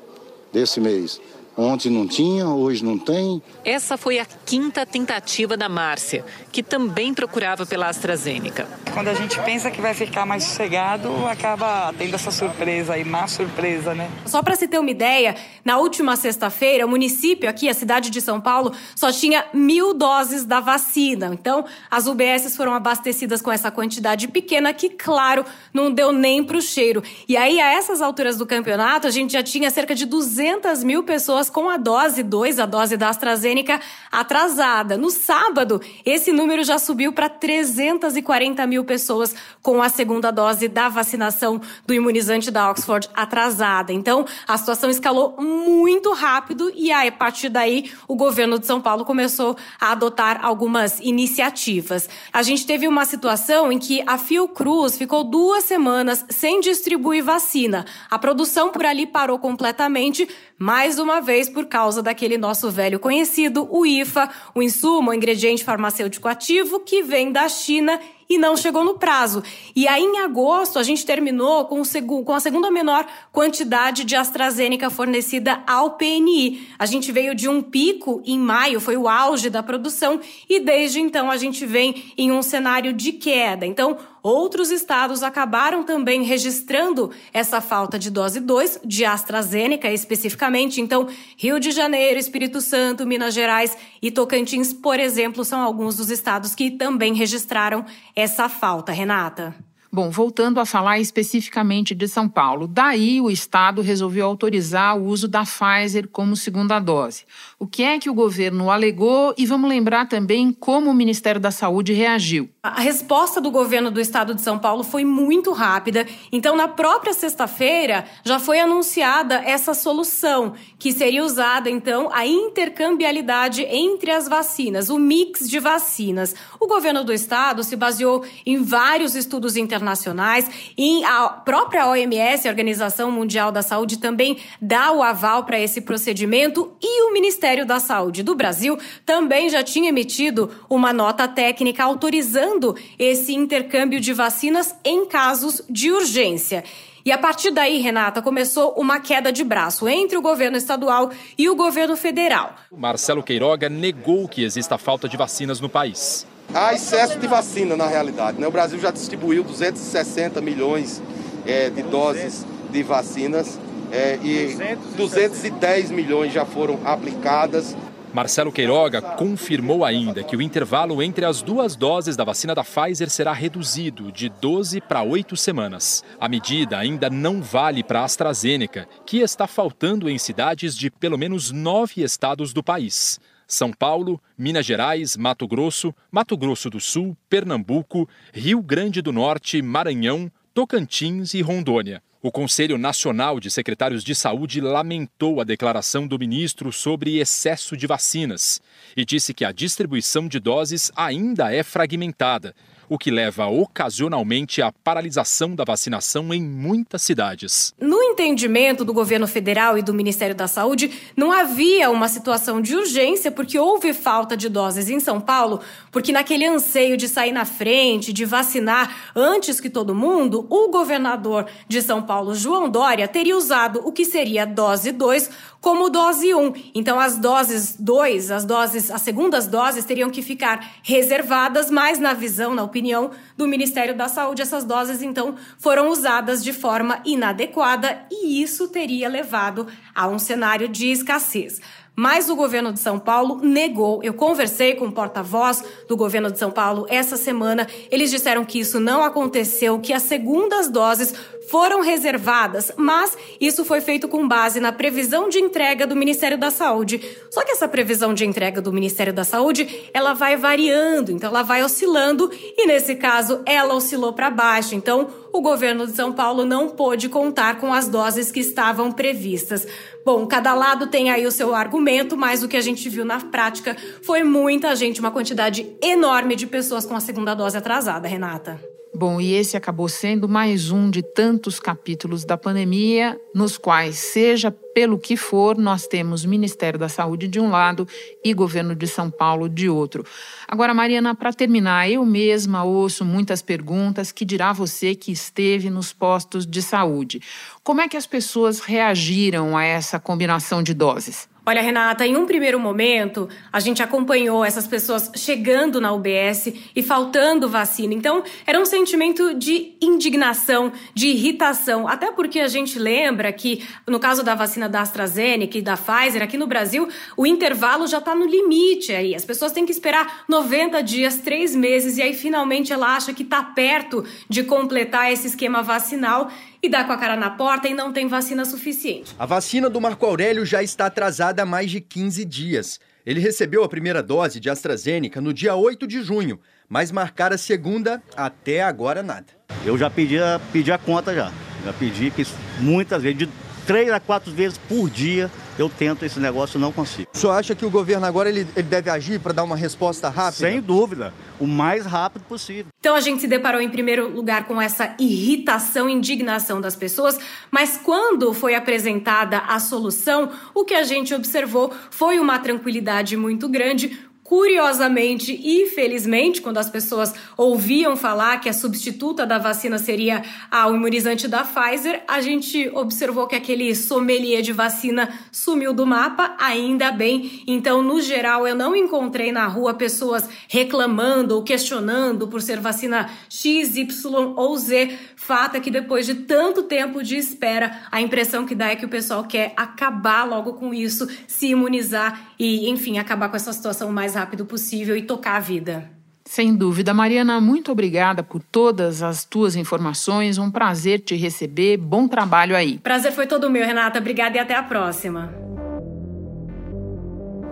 desse 0.53 0.81
mês. 0.81 1.21
Ontem 1.57 1.91
não 1.91 2.07
tinha, 2.07 2.49
hoje 2.49 2.83
não 2.83 2.99
tem. 2.99 3.43
Essa 3.63 3.99
foi 3.99 4.19
a 4.19 4.25
quinta 4.25 4.87
tentativa 4.87 5.55
da 5.55 5.69
Márcia, 5.69 6.25
que 6.51 6.63
também 6.63 7.13
procurava 7.13 7.67
pela 7.67 7.89
AstraZeneca. 7.89 8.67
Quando 8.95 9.09
a 9.09 9.15
gente 9.15 9.39
pensa 9.41 9.71
que 9.71 9.81
vai 9.81 9.93
ficar 9.93 10.25
mais 10.25 10.45
sossegado, 10.45 11.09
acaba 11.27 11.93
tendo 11.99 12.15
essa 12.15 12.31
surpresa 12.31 12.95
aí, 12.95 13.05
má 13.05 13.27
surpresa, 13.27 13.95
né? 13.95 14.11
Só 14.25 14.43
para 14.43 14.57
se 14.57 14.67
ter 14.67 14.79
uma 14.79 14.91
ideia, 14.91 15.37
na 15.63 15.79
última 15.79 16.17
sexta-feira, 16.17 16.87
o 16.87 16.89
município 16.89 17.49
aqui, 17.49 17.69
a 17.69 17.75
cidade 17.75 18.09
de 18.09 18.21
São 18.21 18.41
Paulo, 18.41 18.73
só 18.97 19.13
tinha 19.13 19.45
mil 19.53 19.93
doses 19.93 20.47
da 20.47 20.59
vacina. 20.61 21.31
Então, 21.33 21.65
as 21.91 22.07
UBSs 22.07 22.57
foram 22.57 22.73
abastecidas 22.73 23.43
com 23.43 23.53
essa 23.53 23.71
quantidade 23.71 24.27
pequena 24.29 24.73
que, 24.73 24.89
claro, 24.89 25.45
não 25.73 25.91
deu 25.91 26.13
nem 26.13 26.43
pro 26.43 26.63
cheiro. 26.63 27.03
E 27.29 27.37
aí, 27.37 27.61
a 27.61 27.73
essas 27.73 28.01
alturas 28.01 28.39
do 28.39 28.47
campeonato, 28.47 29.07
a 29.07 29.11
gente 29.11 29.35
já 29.35 29.43
tinha 29.43 29.71
cerca 29.71 29.95
de 29.95 30.07
200 30.07 30.83
mil 30.83 31.03
pessoas 31.03 31.42
pessoas 31.43 31.51
com 31.51 31.69
a 31.69 31.77
dose 31.77 32.23
2, 32.23 32.59
a 32.59 32.67
dose 32.67 32.97
da 32.97 33.09
AstraZeneca, 33.09 33.81
atrasada. 34.11 34.97
No 34.97 35.11
sábado, 35.11 35.81
esse 36.05 36.31
número 36.33 36.63
já 36.63 36.79
subiu 36.79 37.13
para 37.13 37.29
340 37.29 38.67
mil 38.67 38.85
pessoas 38.85 39.35
com 39.61 39.83
a 39.83 39.89
segunda 39.89 40.31
dose 40.31 40.69
da 40.69 40.89
vacinação 40.89 41.61
do 41.87 41.95
imunizante 41.95 42.51
da 42.51 42.71
Oxford 42.71 43.09
atrasada. 43.15 43.93
Então, 43.93 44.25
a 44.47 44.57
situação 44.57 44.91
escalou 44.91 45.37
muito 45.41 46.13
rápido 46.13 46.71
e 46.75 46.93
aí, 46.93 47.09
a 47.09 47.13
partir 47.13 47.49
daí 47.49 47.91
o 48.07 48.15
governo 48.15 48.59
de 48.59 48.67
São 48.67 48.81
Paulo 48.81 49.05
começou 49.05 49.57
a 49.81 49.93
adotar 49.93 50.45
algumas 50.45 51.01
iniciativas. 51.01 52.09
A 52.33 52.43
gente 52.43 52.67
teve 52.67 52.87
uma 52.87 53.05
situação 53.05 53.73
em 53.73 53.79
que 53.79 54.03
a 54.07 54.19
Fiocruz 54.19 54.97
ficou 54.97 55.25
duas 55.25 55.65
semanas 55.65 56.25
sem 56.29 56.61
distribuir 56.61 57.25
vacina. 57.25 57.85
A 58.11 58.19
produção 58.19 58.71
por 58.71 58.85
ali 58.85 59.07
parou 59.07 59.39
completamente, 59.39 60.29
mais 60.63 61.01
uma 61.01 61.21
vez 61.21 61.49
por 61.49 61.67
causa 61.67 62.01
daquele 62.01 62.39
nosso 62.39 62.71
velho 62.71 63.01
conhecido, 63.01 63.67
o 63.69 63.85
IFA, 63.85 64.31
o 64.55 64.63
insumo, 64.63 65.11
o 65.11 65.15
ingrediente 65.15 65.65
farmacêutico 65.65 66.29
ativo 66.29 66.79
que 66.79 67.03
vem 67.03 67.33
da 67.33 67.49
China 67.49 67.99
e 68.29 68.39
não 68.39 68.57
chegou 68.57 68.85
no 68.85 68.95
prazo. 68.95 69.43
E 69.75 69.87
aí, 69.89 70.03
em 70.03 70.21
agosto, 70.21 70.79
a 70.79 70.83
gente 70.83 71.05
terminou 71.05 71.65
com, 71.67 71.83
o 71.83 72.25
com 72.25 72.33
a 72.33 72.41
segunda 72.41 72.71
menor 72.71 73.07
quantidade 73.31 74.05
de 74.05 74.17
AstraZeneca 74.17 74.91
fornecida 74.91 75.63
ao 75.67 75.93
PNI. 75.93 76.69
A 76.79 76.87
gente 76.87 77.13
veio 77.13 77.35
de 77.35 77.49
um 77.49 77.63
pico 77.63 78.23
em 78.25 78.39
maio, 78.39 78.81
foi 78.81 78.97
o 78.97 79.09
auge 79.09 79.51
da 79.51 79.63
produção, 79.63 80.21
e 80.49 80.61
desde 80.61 81.01
então 81.01 81.31
a 81.31 81.37
gente 81.37 81.65
vem 81.67 82.13
em 82.17 82.33
um 82.33 82.43
cenário 82.43 82.93
de 82.93 83.13
queda. 83.13 83.67
Então, 83.67 83.99
Outros 84.23 84.71
estados 84.71 85.25
acabaram 85.25 85.83
também 85.83 86.23
registrando 86.23 87.11
essa 87.33 87.61
falta 87.61 87.99
de 87.99 88.09
dose 88.09 88.39
2 88.39 88.83
de 88.85 89.05
AstraZeneca 89.05 89.91
especificamente. 89.91 90.81
Então, 90.81 91.09
Rio 91.37 91.59
de 91.59 91.73
Janeiro, 91.73 92.21
Espírito 92.21 92.61
Santo, 92.61 93.05
Minas 93.05 93.35
Gerais 93.35 93.77
e 94.01 94.13
Tocantins, 94.13 94.73
por 94.73 95.01
exemplo, 95.01 95.45
são 95.45 95.61
alguns 95.61 95.97
dos 95.97 96.09
estados 96.09 96.55
que 96.55 96.71
também 96.71 97.15
registraram 97.15 97.85
essa 98.15 98.49
falta. 98.49 98.93
Renata. 98.93 99.55
Bom, 99.95 100.09
voltando 100.09 100.59
a 100.59 100.65
falar 100.65 101.01
especificamente 101.01 101.95
de 101.95 102.09
São 102.09 102.27
Paulo, 102.27 102.67
daí 102.67 103.21
o 103.21 103.31
Estado 103.31 103.83
resolveu 103.83 104.25
autorizar 104.25 104.97
o 104.97 105.05
uso 105.05 105.29
da 105.29 105.45
Pfizer 105.45 106.09
como 106.09 106.35
segunda 106.35 106.79
dose. 106.79 107.27
O 107.59 107.67
que 107.67 107.83
é 107.83 107.99
que 107.99 108.09
o 108.09 108.15
governo 108.15 108.71
alegou 108.71 109.35
e 109.37 109.45
vamos 109.45 109.69
lembrar 109.69 110.09
também 110.09 110.51
como 110.51 110.91
o 110.91 110.95
Ministério 110.95 111.39
da 111.39 111.51
Saúde 111.51 111.93
reagiu. 111.93 112.49
A 112.63 112.81
resposta 112.81 113.39
do 113.39 113.51
governo 113.51 113.91
do 113.91 114.01
Estado 114.01 114.35
de 114.35 114.41
São 114.41 114.59
Paulo 114.59 114.83
foi 114.83 115.05
muito 115.05 115.53
rápida, 115.53 116.07
então 116.33 116.57
na 116.57 116.69
própria 116.69 117.13
sexta-feira 117.13 118.07
já 118.25 118.39
foi 118.39 118.61
anunciada 118.61 119.43
essa 119.45 119.75
solução, 119.75 120.55
que 120.79 120.91
seria 120.91 121.23
usada 121.23 121.69
então 121.69 122.09
a 122.15 122.27
intercambiabilidade 122.27 123.63
entre 123.65 124.11
as 124.11 124.27
vacinas, 124.27 124.89
o 124.89 124.99
mix 124.99 125.51
de 125.51 125.59
vacinas. 125.59 126.35
O 126.59 126.67
governo 126.67 127.05
do 127.05 127.13
Estado 127.13 127.63
se 127.63 127.77
baseou 127.77 128.25
em 128.47 128.63
vários 128.63 129.15
estudos 129.15 129.55
internacionais 129.55 129.82
internacionais. 129.83 130.49
E 130.79 131.05
a 131.05 131.29
própria 131.29 131.89
OMS, 131.89 132.47
a 132.47 132.51
Organização 132.51 133.11
Mundial 133.11 133.51
da 133.51 133.61
Saúde, 133.61 133.99
também 133.99 134.39
dá 134.61 134.93
o 134.93 135.03
aval 135.03 135.45
para 135.45 135.61
esse 135.61 135.81
procedimento. 135.81 136.73
E 136.81 137.03
o 137.09 137.13
Ministério 137.13 137.67
da 137.67 137.81
Saúde 137.81 138.23
do 138.23 138.35
Brasil 138.35 138.79
também 139.05 139.51
já 139.51 139.63
tinha 139.63 139.89
emitido 139.89 140.51
uma 140.71 140.93
nota 140.93 141.27
técnica 141.27 141.85
autorizando 141.85 142.77
esse 142.99 143.35
intercâmbio 143.35 144.01
de 144.01 144.13
vacinas 144.13 144.75
em 144.85 145.05
casos 145.05 145.63
de 145.69 145.91
urgência. 145.91 146.65
E 147.05 147.11
a 147.11 147.19
partir 147.19 147.51
daí, 147.51 147.81
Renata, 147.81 148.23
começou 148.23 148.75
uma 148.77 149.01
queda 149.01 149.33
de 149.33 149.43
braço 149.43 149.89
entre 149.89 150.17
o 150.17 150.23
governo 150.23 150.57
estadual 150.57 151.11
e 151.37 151.51
o 151.51 151.57
governo 151.57 151.97
federal. 151.97 152.55
Marcelo 152.71 153.25
Queiroga 153.25 153.69
negou 153.69 154.29
que 154.29 154.45
exista 154.45 154.79
falta 154.79 155.09
de 155.09 155.17
vacinas 155.17 155.61
no 155.61 155.69
país 155.69 156.25
há 156.55 156.75
excesso 156.75 157.19
de 157.19 157.27
vacina 157.27 157.77
na 157.77 157.87
realidade. 157.87 158.41
Né? 158.41 158.47
O 158.47 158.51
Brasil 158.51 158.79
já 158.79 158.91
distribuiu 158.91 159.43
260 159.43 160.41
milhões 160.41 161.03
é, 161.47 161.71
de 161.71 161.83
doses 161.83 162.47
de 162.71 162.83
vacinas 162.83 163.59
é, 163.91 164.19
e 164.23 164.57
210 164.97 165.91
milhões 165.91 166.33
já 166.33 166.45
foram 166.45 166.79
aplicadas. 166.85 167.77
Marcelo 168.13 168.53
Queiroga 168.53 169.01
confirmou 169.01 169.87
ainda 169.87 170.23
que 170.23 170.37
o 170.37 170.43
intervalo 170.43 171.03
entre 171.03 171.25
as 171.25 171.41
duas 171.41 171.75
doses 171.75 172.15
da 172.15 172.25
vacina 172.25 172.55
da 172.55 172.63
Pfizer 172.63 173.09
será 173.09 173.33
reduzido 173.33 174.13
de 174.13 174.29
12 174.29 174.83
para 174.83 175.03
8 175.03 175.35
semanas. 175.35 176.05
A 176.21 176.29
medida 176.29 176.77
ainda 176.77 177.09
não 177.09 177.41
vale 177.41 177.83
para 177.83 178.01
a 178.01 178.05
AstraZeneca, 178.05 178.87
que 179.07 179.21
está 179.21 179.47
faltando 179.47 180.11
em 180.11 180.19
cidades 180.19 180.77
de 180.77 180.91
pelo 180.91 181.17
menos 181.17 181.51
nove 181.51 182.03
estados 182.03 182.53
do 182.53 182.63
país. 182.63 183.19
São 183.47 183.73
Paulo, 183.73 184.21
Minas 184.37 184.67
Gerais, 184.67 185.17
Mato 185.17 185.47
Grosso, 185.47 185.95
Mato 186.11 186.37
Grosso 186.37 186.71
do 186.71 186.81
Sul, 186.81 187.17
Pernambuco, 187.29 188.09
Rio 188.33 188.63
Grande 188.63 189.03
do 189.03 189.13
Norte, 189.13 189.61
Maranhão, 189.61 190.31
Tocantins 190.55 191.35
e 191.35 191.43
Rondônia. 191.43 192.03
O 192.25 192.31
Conselho 192.31 192.79
Nacional 192.79 193.41
de 193.41 193.51
Secretários 193.51 194.05
de 194.05 194.15
Saúde 194.15 194.61
lamentou 194.61 195.41
a 195.41 195.45
declaração 195.45 196.07
do 196.07 196.17
ministro 196.17 196.71
sobre 196.71 197.19
excesso 197.19 197.77
de 197.77 197.85
vacinas 197.85 198.61
e 198.97 199.05
disse 199.05 199.35
que 199.35 199.45
a 199.45 199.51
distribuição 199.51 200.29
de 200.29 200.39
doses 200.39 200.93
ainda 200.95 201.53
é 201.53 201.65
fragmentada 201.65 202.55
o 202.93 202.99
que 202.99 203.11
leva 203.11 203.47
ocasionalmente 203.47 204.61
à 204.61 204.71
paralisação 204.71 205.55
da 205.55 205.65
vacinação 205.65 206.35
em 206.35 206.43
muitas 206.43 207.01
cidades. 207.01 207.73
No 207.81 208.03
entendimento 208.03 208.85
do 208.85 208.93
governo 208.93 209.27
federal 209.27 209.79
e 209.79 209.83
do 209.83 209.95
Ministério 209.95 210.35
da 210.35 210.47
Saúde, 210.47 210.91
não 211.17 211.33
havia 211.33 211.91
uma 211.91 212.07
situação 212.07 212.61
de 212.61 212.77
urgência 212.77 213.31
porque 213.31 213.59
houve 213.59 213.95
falta 213.95 214.37
de 214.37 214.47
doses 214.47 214.91
em 214.91 215.01
São 215.01 215.23
Paulo, 215.23 215.61
porque 215.91 216.13
naquele 216.13 216.45
anseio 216.45 216.99
de 216.99 217.09
sair 217.09 217.33
na 217.33 217.47
frente, 217.47 218.13
de 218.13 218.27
vacinar 218.27 218.95
antes 219.17 219.59
que 219.59 219.71
todo 219.71 219.95
mundo, 219.95 220.47
o 220.51 220.69
governador 220.69 221.47
de 221.67 221.81
São 221.81 222.03
Paulo, 222.03 222.35
João 222.35 222.69
Dória, 222.69 223.09
teria 223.09 223.39
usado 223.39 223.81
o 223.87 223.91
que 223.91 224.05
seria 224.05 224.45
dose 224.45 224.93
2 224.93 225.31
como 225.63 225.89
dose 225.89 226.35
1. 226.35 226.53
Então 226.75 226.99
as 226.99 227.17
doses 227.17 227.77
2, 227.79 228.33
as 228.33 228.45
doses, 228.45 228.91
as 228.91 229.01
segundas 229.01 229.47
doses 229.47 229.85
teriam 229.85 230.11
que 230.11 230.21
ficar 230.21 230.73
reservadas, 230.83 231.71
mas 231.71 232.01
na 232.01 232.13
visão, 232.13 232.53
na 232.53 232.65
opinião 232.65 233.13
do 233.37 233.47
Ministério 233.47 233.97
da 233.97 234.09
Saúde, 234.09 234.43
essas 234.43 234.65
doses 234.65 235.01
então 235.03 235.37
foram 235.57 235.89
usadas 235.89 236.43
de 236.43 236.53
forma 236.53 237.01
inadequada 237.05 238.05
e 238.11 238.43
isso 238.43 238.69
teria 238.69 239.09
levado 239.09 239.69
a 239.95 240.09
um 240.09 240.19
cenário 240.19 240.69
de 240.69 240.91
escassez. 240.91 241.61
Mas 241.95 242.31
o 242.31 242.37
governo 242.37 242.73
de 242.73 242.81
São 242.81 242.99
Paulo 242.99 243.41
negou. 243.43 244.03
Eu 244.03 244.15
conversei 244.15 244.75
com 244.75 244.87
o 244.87 244.93
porta-voz 244.93 245.63
do 245.87 245.97
governo 245.97 246.31
de 246.31 246.39
São 246.39 246.51
Paulo 246.51 246.87
essa 246.89 247.19
semana. 247.19 247.69
Eles 247.91 248.11
disseram 248.11 248.47
que 248.47 248.59
isso 248.59 248.81
não 248.81 249.05
aconteceu, 249.05 249.79
que 249.79 249.93
as 249.93 250.03
segundas 250.03 250.69
doses 250.69 251.15
foram 251.49 251.81
reservadas, 251.81 252.73
mas 252.77 253.17
isso 253.41 253.65
foi 253.65 253.81
feito 253.81 254.09
com 254.09 254.27
base 254.27 254.61
na 254.61 254.73
previsão 254.73 255.29
de 255.29 255.39
entrega 255.39 255.87
do 255.87 255.97
Ministério 255.97 256.39
da 256.39 256.51
Saúde. 256.51 257.01
Só 257.31 257.45
que 257.45 257.53
essa 257.53 257.69
previsão 257.69 258.15
de 258.15 258.25
entrega 258.25 258.61
do 258.61 258.73
Ministério 258.73 259.13
da 259.13 259.25
Saúde, 259.25 259.91
ela 259.93 260.13
vai 260.13 260.37
variando, 260.37 261.13
então 261.13 261.31
ela 261.31 261.43
vai 261.43 261.63
oscilando 261.63 262.31
e 262.33 262.67
nesse 262.67 262.95
caso 262.95 263.43
ela 263.47 263.75
oscilou 263.75 264.13
para 264.13 264.31
baixo. 264.31 264.75
Então, 264.75 265.09
o 265.33 265.41
governo 265.41 265.87
de 265.87 265.93
São 265.93 266.13
Paulo 266.13 266.45
não 266.45 266.69
pôde 266.69 267.09
contar 267.09 267.59
com 267.59 267.73
as 267.73 267.89
doses 267.89 268.31
que 268.31 268.41
estavam 268.41 268.93
previstas. 268.93 269.67
Bom, 270.05 270.27
cada 270.27 270.53
lado 270.55 270.89
tem 270.89 271.11
aí 271.11 271.27
o 271.27 271.31
seu 271.31 271.55
argumento, 271.55 272.17
mas 272.17 272.43
o 272.43 272.49
que 272.49 272.57
a 272.57 272.61
gente 272.61 272.89
viu 272.89 273.05
na 273.05 273.21
prática 273.21 273.77
foi 274.03 274.23
muita 274.23 274.75
gente, 274.77 275.01
uma 275.01 275.11
quantidade 275.11 275.75
enorme 275.83 276.37
de 276.37 276.47
pessoas 276.47 276.85
com 276.85 276.95
a 276.95 277.01
segunda 277.01 277.35
dose 277.35 277.57
atrasada, 277.57 278.09
Renata. 278.09 278.61
Bom, 278.95 279.19
e 279.19 279.33
esse 279.33 279.57
acabou 279.57 279.89
sendo 279.89 280.29
mais 280.29 280.71
um 280.71 280.91
de 280.91 281.03
tantos 281.03 281.59
capítulos 281.59 282.27
da 282.27 282.37
pandemia, 282.37 283.19
nos 283.35 283.57
quais, 283.57 283.97
seja 283.97 284.51
pelo 284.51 284.99
que 284.99 285.17
for, 285.17 285.57
nós 285.57 285.87
temos 285.87 286.27
Ministério 286.27 286.79
da 286.79 286.91
Saúde 286.91 287.27
de 287.27 287.41
um 287.41 287.49
lado 287.49 287.89
e 288.23 288.35
Governo 288.35 288.75
de 288.75 288.87
São 288.87 289.11
Paulo 289.11 289.49
de 289.49 289.67
outro. 289.67 290.05
Agora, 290.47 290.75
Mariana, 290.75 291.15
para 291.15 291.33
terminar, 291.33 291.91
eu 291.91 292.05
mesma 292.05 292.65
ouço 292.65 293.03
muitas 293.03 293.41
perguntas 293.41 294.13
que 294.13 294.27
dirá 294.27 294.53
você 294.53 294.95
que 294.95 295.11
esteve 295.11 295.71
nos 295.71 295.91
postos 295.95 296.47
de 296.47 296.61
saúde. 296.61 297.23
Como 297.65 297.81
é 297.81 297.89
que 297.89 297.97
as 297.97 298.07
pessoas 298.07 298.61
reagiram 298.61 299.57
a 299.57 299.65
essa 299.65 299.99
combinação 299.99 300.63
de 300.63 300.75
doses? 300.75 301.32
Olha, 301.45 301.61
Renata, 301.61 302.07
em 302.07 302.17
um 302.17 302.25
primeiro 302.25 302.61
momento, 302.61 303.29
a 303.53 303.59
gente 303.59 303.83
acompanhou 303.83 304.45
essas 304.45 304.65
pessoas 304.65 305.11
chegando 305.17 305.81
na 305.81 305.93
UBS 305.93 306.53
e 306.75 306.85
faltando 306.85 307.49
vacina. 307.49 307.93
Então, 307.93 308.23
era 308.47 308.61
um 308.61 308.65
sentimento 308.65 309.35
de 309.35 309.73
indignação, 309.81 310.73
de 310.95 311.09
irritação. 311.09 311.89
Até 311.89 312.13
porque 312.13 312.39
a 312.39 312.47
gente 312.47 312.79
lembra 312.79 313.33
que, 313.33 313.61
no 313.89 313.99
caso 313.99 314.23
da 314.23 314.37
vacina 314.37 314.69
da 314.69 314.83
AstraZeneca 314.83 315.59
e 315.59 315.63
da 315.63 315.77
Pfizer, 315.77 316.23
aqui 316.23 316.39
no 316.39 316.47
Brasil, 316.47 316.89
o 317.17 317.27
intervalo 317.27 317.89
já 317.89 317.99
está 317.99 318.15
no 318.15 318.25
limite 318.25 318.93
aí. 318.93 319.13
As 319.13 319.25
pessoas 319.25 319.51
têm 319.51 319.67
que 319.67 319.73
esperar 319.73 320.23
90 320.29 320.81
dias, 320.81 321.17
três 321.17 321.57
meses, 321.57 321.99
e 321.99 322.03
aí 322.03 322.15
finalmente 322.15 322.73
ela 322.73 322.95
acha 322.95 323.13
que 323.13 323.25
está 323.25 323.43
perto 323.43 324.05
de 324.29 324.45
completar 324.45 325.13
esse 325.13 325.27
esquema 325.27 325.61
vacinal. 325.61 326.31
E 326.63 326.69
dá 326.69 326.85
com 326.85 326.93
a 326.93 326.97
cara 326.97 327.17
na 327.17 327.31
porta 327.31 327.69
e 327.69 327.75
não 327.75 327.93
tem 327.93 328.07
vacina 328.07 328.45
suficiente. 328.45 329.15
A 329.19 329.27
vacina 329.27 329.69
do 329.69 329.81
Marco 329.81 330.07
Aurélio 330.07 330.47
já 330.47 330.63
está 330.63 330.87
atrasada 330.87 331.43
há 331.43 331.47
mais 331.47 331.71
de 331.71 331.81
15 331.81 332.25
dias. 332.25 332.79
Ele 333.05 333.19
recebeu 333.19 333.65
a 333.65 333.69
primeira 333.69 334.01
dose 334.01 334.39
de 334.39 334.49
AstraZeneca 334.49 335.21
no 335.21 335.35
dia 335.35 335.57
8 335.57 335.89
de 335.89 336.03
junho, 336.03 336.39
mas 336.69 336.93
marcar 336.93 337.33
a 337.33 337.39
segunda 337.39 338.01
até 338.17 338.63
agora 338.63 339.03
nada. 339.03 339.27
Eu 339.67 339.77
já 339.77 339.91
pedi 339.91 340.19
a, 340.19 340.41
pedi 340.53 340.71
a 340.71 340.79
conta 340.79 341.13
já. 341.13 341.33
Já 341.65 341.73
pedi 341.73 342.13
que 342.13 342.25
muitas 342.61 343.03
vezes, 343.03 343.19
de 343.19 343.29
três 343.67 343.91
a 343.91 343.99
quatro 343.99 344.33
vezes 344.33 344.57
por 344.57 344.89
dia, 344.89 345.29
eu 345.59 345.69
tento 345.69 346.05
esse 346.05 346.19
negócio 346.19 346.59
e 346.59 346.61
não 346.61 346.73
consigo. 346.73 347.09
O 347.15 347.17
senhor 347.17 347.33
acha 347.33 347.55
que 347.55 347.65
o 347.65 347.71
governo 347.71 348.07
agora 348.07 348.29
ele, 348.29 348.47
ele 348.57 348.69
deve 348.69 348.91
agir 348.91 349.21
para 349.21 349.33
dar 349.33 349.45
uma 349.45 349.57
resposta 349.57 350.09
rápida? 350.09 350.49
Sem 350.49 350.61
dúvida, 350.61 351.13
o 351.39 351.47
mais 351.47 351.85
rápido 351.87 352.23
possível. 352.25 352.67
Então 352.81 352.95
a 352.95 353.01
gente 353.01 353.21
se 353.21 353.27
deparou 353.27 353.61
em 353.61 353.69
primeiro 353.69 354.09
lugar 354.09 354.47
com 354.47 354.61
essa 354.61 354.95
irritação, 354.99 355.89
indignação 355.89 356.61
das 356.61 356.77
pessoas, 356.77 357.19
mas 357.51 357.77
quando 357.77 358.33
foi 358.33 358.55
apresentada 358.55 359.39
a 359.39 359.59
solução, 359.61 360.31
o 360.55 360.65
que 360.65 360.75
a 360.75 360.83
gente 360.83 361.15
observou 361.15 361.73
foi 361.91 362.19
uma 362.19 362.39
tranquilidade 362.39 363.17
muito 363.17 363.49
grande, 363.49 363.99
Curiosamente 364.25 365.33
e 365.33 365.67
felizmente, 365.67 366.41
quando 366.41 366.59
as 366.59 366.71
pessoas 366.71 367.13
ouviam 367.37 367.97
falar 367.97 368.41
que 368.41 368.49
a 368.49 368.53
substituta 368.53 369.27
da 369.27 369.37
vacina 369.37 369.79
seria 369.79 370.23
o 370.69 370.75
imunizante 370.75 371.27
da 371.27 371.45
Pfizer, 371.45 372.05
a 372.07 372.21
gente 372.21 372.71
observou 372.73 373.27
que 373.27 373.35
aquele 373.35 373.75
sommelier 373.75 374.41
de 374.41 374.53
vacina 374.53 375.09
sumiu 375.33 375.75
do 375.75 375.85
mapa, 375.85 376.37
ainda 376.39 376.93
bem. 376.93 377.43
Então, 377.49 377.83
no 377.83 378.01
geral, 378.01 378.47
eu 378.47 378.55
não 378.55 378.77
encontrei 378.77 379.33
na 379.33 379.47
rua 379.47 379.75
pessoas 379.75 380.29
reclamando 380.49 381.35
ou 381.35 381.43
questionando 381.43 382.29
por 382.29 382.41
ser 382.41 382.61
vacina 382.61 383.11
X, 383.29 383.77
Y 383.77 384.35
ou 384.37 384.57
Z. 384.57 384.99
Fato 385.17 385.57
é 385.57 385.61
que 385.61 385.71
depois 385.71 386.07
de 386.07 386.15
tanto 386.15 386.63
tempo 386.63 387.03
de 387.03 387.17
espera, 387.17 387.81
a 387.91 388.01
impressão 388.01 388.47
que 388.47 388.55
dá 388.55 388.69
é 388.69 388.77
que 388.77 388.87
o 388.87 388.89
pessoal 388.89 389.25
quer 389.25 389.53
acabar 389.57 390.25
logo 390.25 390.55
com 390.55 390.73
isso, 390.73 391.09
se 391.27 391.49
imunizar 391.49 392.33
e, 392.39 392.69
enfim, 392.71 392.99
acabar 392.99 393.29
com 393.29 393.37
essa 393.37 393.53
situação 393.53 393.89
o 393.89 393.93
mais 394.13 394.15
rápido 394.15 394.45
possível 394.45 394.97
e 394.97 395.03
tocar 395.03 395.37
a 395.37 395.41
vida. 395.41 395.91
Sem 396.25 396.55
dúvida, 396.55 396.95
Mariana, 396.95 397.41
muito 397.41 397.73
obrigada 397.73 398.23
por 398.23 398.41
todas 398.41 399.03
as 399.03 399.25
tuas 399.25 399.57
informações. 399.57 400.39
Um 400.39 400.51
prazer 400.51 401.01
te 401.01 401.17
receber. 401.17 401.77
Bom 401.77 402.07
trabalho 402.07 402.55
aí. 402.55 402.79
Prazer 402.79 403.13
foi 403.13 403.27
todo 403.27 403.51
meu, 403.51 403.67
Renata. 403.67 403.99
Obrigada 403.99 404.37
e 404.37 404.41
até 404.41 404.55
a 404.55 404.63
próxima. 404.63 405.33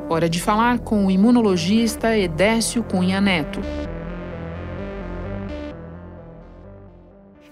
Hora 0.09 0.29
de 0.29 0.41
falar 0.41 0.81
com 0.81 1.07
o 1.07 1.11
imunologista 1.11 2.17
Edécio 2.17 2.83
Cunha 2.83 3.21
Neto. 3.21 3.61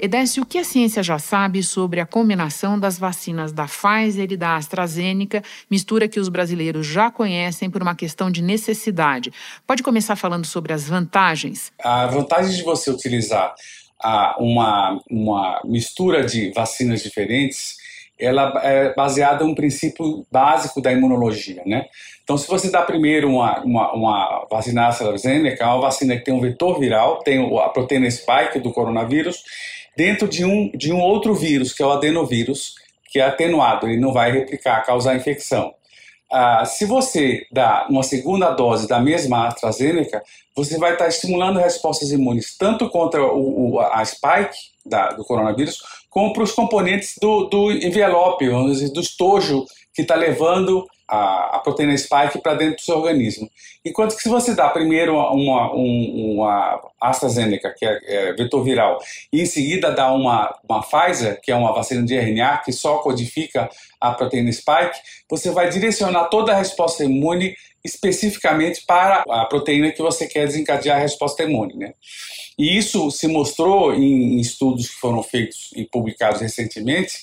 Edécio, 0.01 0.45
o 0.45 0.47
que 0.47 0.59
a 0.59 0.65
ciência 0.65 1.03
já 1.03 1.19
sabe 1.19 1.63
sobre 1.63 2.01
a 2.01 2.07
combinação 2.07 2.79
das 2.79 2.99
vacinas 2.99 3.51
da 3.51 3.67
Pfizer 3.67 4.31
e 4.31 4.37
da 4.37 4.55
AstraZeneca, 4.55 5.43
mistura 5.69 6.07
que 6.07 6.21
os 6.21 6.29
brasileiros 6.29 6.87
já 6.87 7.11
conhecem 7.11 7.69
por 7.69 7.83
uma 7.83 7.97
questão 7.97 8.31
de 8.31 8.41
necessidade? 8.41 9.33
Pode 9.67 9.83
começar 9.83 10.15
falando 10.15 10.45
sobre 10.45 10.73
as 10.73 10.89
vantagens? 10.89 11.73
A 11.83 12.07
vantagem 12.07 12.55
de 12.55 12.63
você 12.63 12.91
utilizar 12.91 13.55
uma, 14.39 15.01
uma 15.11 15.61
mistura 15.65 16.25
de 16.25 16.53
vacinas 16.53 17.03
diferentes 17.03 17.77
ela 18.19 18.53
é 18.65 18.93
baseada 18.95 19.45
em 19.45 19.47
um 19.47 19.55
princípio 19.55 20.27
básico 20.31 20.83
da 20.83 20.93
imunologia, 20.93 21.63
né? 21.65 21.87
Então, 22.25 22.37
se 22.37 22.49
você 22.49 22.69
dá 22.69 22.83
primeiro 22.83 23.31
uma, 23.31 23.61
uma, 23.61 23.93
uma 23.93 24.47
vacina 24.51 24.89
AstraZeneca, 24.89 25.63
é 25.63 25.67
uma 25.67 25.81
vacina 25.81 26.17
que 26.17 26.25
tem 26.25 26.35
um 26.35 26.41
vetor 26.41 26.81
viral, 26.81 27.21
tem 27.21 27.39
a 27.59 27.69
proteína 27.69 28.11
spike 28.11 28.59
do 28.59 28.73
coronavírus, 28.73 29.45
dentro 29.99 30.29
de 30.29 30.45
um, 30.45 30.71
de 30.71 30.93
um 30.93 31.01
outro 31.01 31.35
vírus, 31.35 31.73
que 31.73 31.83
é 31.83 31.87
o 31.87 31.91
adenovírus, 31.91 32.77
que 33.11 33.19
é 33.19 33.25
atenuado, 33.25 33.89
ele 33.89 34.01
não 34.01 34.13
vai 34.13 34.31
replicar, 34.31 34.87
causar 34.87 35.17
infecção. 35.17 35.75
Ah, 36.31 36.65
se 36.65 36.85
você 36.85 37.45
dá 37.51 37.85
uma 37.91 38.05
segunda 38.05 38.51
dose 38.53 38.87
da 38.87 39.01
mesma 39.01 39.49
AstraZeneca, 39.49 40.23
você 40.55 40.79
vai 40.79 40.93
estar 40.93 41.09
estimulando 41.09 41.59
respostas 41.59 42.13
imunes 42.13 42.57
tanto 42.57 42.89
contra 42.89 43.25
o, 43.25 43.73
o 43.73 43.81
a 43.81 44.05
spike 44.05 44.57
da, 44.87 45.09
do 45.09 45.25
coronavírus, 45.25 45.79
como 46.09 46.33
para 46.33 46.45
os 46.45 46.53
componentes 46.53 47.15
do, 47.21 47.47
do 47.47 47.73
envelope, 47.73 48.49
do 48.49 49.01
estojo 49.01 49.65
que 49.99 50.03
está 50.03 50.15
levando 50.15 50.87
a, 51.09 51.57
a 51.57 51.59
proteína 51.59 51.99
spike 51.99 52.41
para 52.41 52.55
dentro 52.55 52.77
do 52.77 52.83
seu 52.83 52.99
organismo. 52.99 53.51
Enquanto 53.85 54.15
que 54.15 54.23
se 54.23 54.29
você 54.29 54.55
dá 54.55 54.69
primeiro 54.69 55.15
uma, 55.15 55.33
uma, 55.33 55.73
uma 55.73 56.81
AstraZeneca, 57.01 57.75
que 57.77 57.85
é, 57.85 57.99
é, 58.07 58.33
vetor 58.33 58.63
viral, 58.63 59.01
e 59.33 59.43
em 59.43 59.47
seguida 59.47 59.91
dá 59.91 60.13
uma, 60.13 60.55
uma 60.69 60.85
Pfizer, 60.85 61.41
que 61.41 61.51
é 61.51 61.57
uma 61.57 61.75
vacina 61.75 62.05
de 62.05 62.15
RNA, 62.17 62.59
que 62.59 62.71
só 62.71 62.99
codifica 62.99 63.69
a 64.01 64.13
proteína 64.13 64.53
spike, 64.53 65.01
você 65.29 65.51
vai 65.51 65.69
direcionar 65.69 66.27
toda 66.27 66.53
a 66.53 66.57
resposta 66.57 67.03
imune 67.03 67.57
especificamente 67.85 68.85
para 68.87 69.25
a 69.29 69.47
proteína 69.47 69.91
que 69.91 70.03
você 70.03 70.29
quer 70.29 70.47
desencadear 70.47 70.99
a 70.99 71.01
resposta 71.01 71.43
imune. 71.43 71.75
Né? 71.75 71.93
E 72.57 72.77
isso 72.77 73.11
se 73.11 73.27
mostrou 73.27 73.95
em 73.95 74.39
estudos 74.41 74.89
que 74.89 75.01
foram 75.01 75.23
feitos 75.23 75.71
e 75.75 75.85
publicados 75.85 76.41
recentemente, 76.41 77.19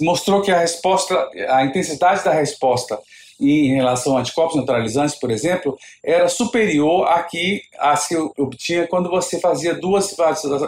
mostrou 0.00 0.42
que 0.42 0.50
a 0.50 0.58
resposta, 0.58 1.14
a 1.48 1.64
intensidade 1.64 2.24
da 2.24 2.32
resposta 2.32 2.98
em 3.38 3.74
relação 3.74 4.16
a 4.16 4.20
anticorpos 4.20 4.56
neutralizantes, 4.56 5.14
por 5.14 5.30
exemplo, 5.30 5.76
era 6.02 6.28
superior 6.28 7.06
à 7.06 7.22
que 7.22 7.62
a 7.78 7.94
se 7.96 8.16
obtinha 8.36 8.86
quando 8.86 9.10
você 9.10 9.38
fazia 9.38 9.74
duas 9.74 10.14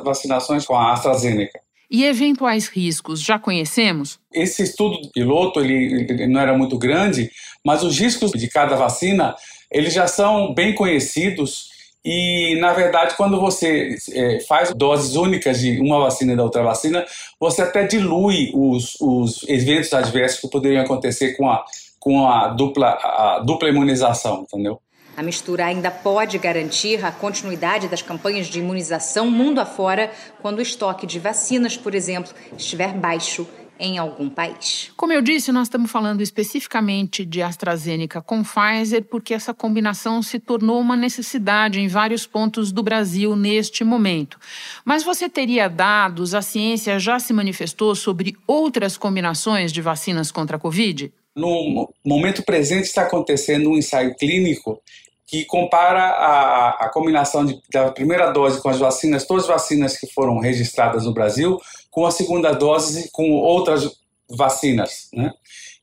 vacinações 0.05 0.67
com 0.67 0.75
a 0.75 0.93
AstraZeneca. 0.93 1.59
E 1.91 2.05
eventuais 2.05 2.69
riscos, 2.69 3.23
já 3.23 3.39
conhecemos? 3.39 4.21
Esse 4.31 4.63
estudo 4.63 5.01
do 5.01 5.11
piloto 5.11 5.61
ele, 5.61 6.07
ele 6.11 6.27
não 6.27 6.41
era 6.41 6.57
muito 6.57 6.77
grande, 6.77 7.31
mas 7.65 7.83
os 7.83 7.99
riscos 7.99 8.33
de 8.33 8.47
cada 8.49 8.77
vacina 8.77 9.35
eles 9.71 9.93
já 9.93 10.07
são 10.07 10.53
bem 10.53 10.75
conhecidos 10.75 11.71
e, 12.05 12.57
na 12.61 12.73
verdade, 12.73 13.17
quando 13.17 13.41
você 13.41 13.97
é, 14.13 14.41
faz 14.41 14.73
doses 14.75 15.17
únicas 15.17 15.59
de 15.61 15.81
uma 15.81 15.99
vacina 16.01 16.33
e 16.33 16.37
da 16.37 16.45
outra 16.45 16.63
vacina, 16.63 17.05
você 17.41 17.63
até 17.63 17.87
dilui 17.87 18.51
os, 18.55 18.97
os 19.01 19.49
eventos 19.49 19.93
adversos 19.93 20.41
que 20.41 20.49
poderiam 20.49 20.83
acontecer 20.83 21.37
com 21.37 21.51
a, 21.51 21.65
com 21.99 22.27
a 22.27 22.49
dupla, 22.49 22.91
a 22.91 23.43
dupla 23.45 23.69
imunização, 23.69 24.43
entendeu? 24.43 24.81
A 25.19 25.23
mistura 25.23 25.67
ainda 25.67 25.91
pode 25.91 26.39
garantir 26.39 27.05
a 27.05 27.11
continuidade 27.11 27.89
das 27.89 28.01
campanhas 28.01 28.47
de 28.47 28.61
imunização 28.61 29.29
mundo 29.29 29.59
afora 29.59 30.13
quando 30.41 30.61
o 30.61 30.63
estoque 30.63 31.09
de 31.09 31.19
vacinas, 31.19 31.77
por 31.77 31.93
exemplo, 31.93 32.33
estiver 32.57 32.93
baixo 32.93 33.45
em 33.79 33.99
algum 33.99 34.29
país. 34.29 34.91
Como 34.97 35.13
eu 35.13 35.23
disse, 35.23 35.53
nós 35.53 35.69
estamos 35.69 35.91
falando 35.91 36.21
especificamente 36.21 37.25
de 37.25 37.43
AstraZeneca 37.43 38.21
com 38.21 38.43
Pfizer, 38.43 39.05
porque 39.05 39.35
essa 39.35 39.55
combinação 39.55 40.23
se 40.23 40.39
tornou 40.39 40.81
uma 40.81 40.97
necessidade 40.97 41.81
em 41.81 41.89
vários 41.89 42.27
pontos 42.27 42.73
do 42.73 42.83
Brasil 42.83 43.37
neste 43.37 43.85
momento. 43.85 44.39
Mas 44.85 45.03
você 45.03 45.29
teria 45.29 45.69
dados, 45.69 46.35
a 46.35 46.43
ciência 46.43 46.99
já 46.99 47.19
se 47.19 47.33
manifestou 47.33 47.95
sobre 47.95 48.37
outras 48.47 48.97
combinações 48.97 49.73
de 49.73 49.81
vacinas 49.81 50.31
contra 50.31 50.57
a 50.57 50.61
Covid? 50.61 51.13
No 51.37 51.89
momento 52.05 52.43
presente 52.43 52.85
está 52.85 53.03
acontecendo 53.03 53.71
um 53.71 53.77
ensaio 53.77 54.15
clínico 54.17 54.81
que 55.29 55.45
compara 55.45 56.01
a, 56.01 56.87
a 56.87 56.89
combinação 56.89 57.45
de, 57.45 57.61
da 57.71 57.93
primeira 57.93 58.31
dose 58.33 58.63
com 58.63 58.71
as 58.71 58.79
vacinas, 58.79 59.27
todas 59.27 59.45
as 59.45 59.51
vacinas 59.51 59.99
que 59.99 60.07
foram 60.13 60.39
registradas 60.39 61.05
no 61.05 61.13
Brasil, 61.13 61.59
com 61.99 62.07
a 62.07 62.13
segunda 62.13 62.53
dose 62.53 63.11
com 63.11 63.33
outras 63.33 63.99
vacinas, 64.31 65.09
né? 65.13 65.33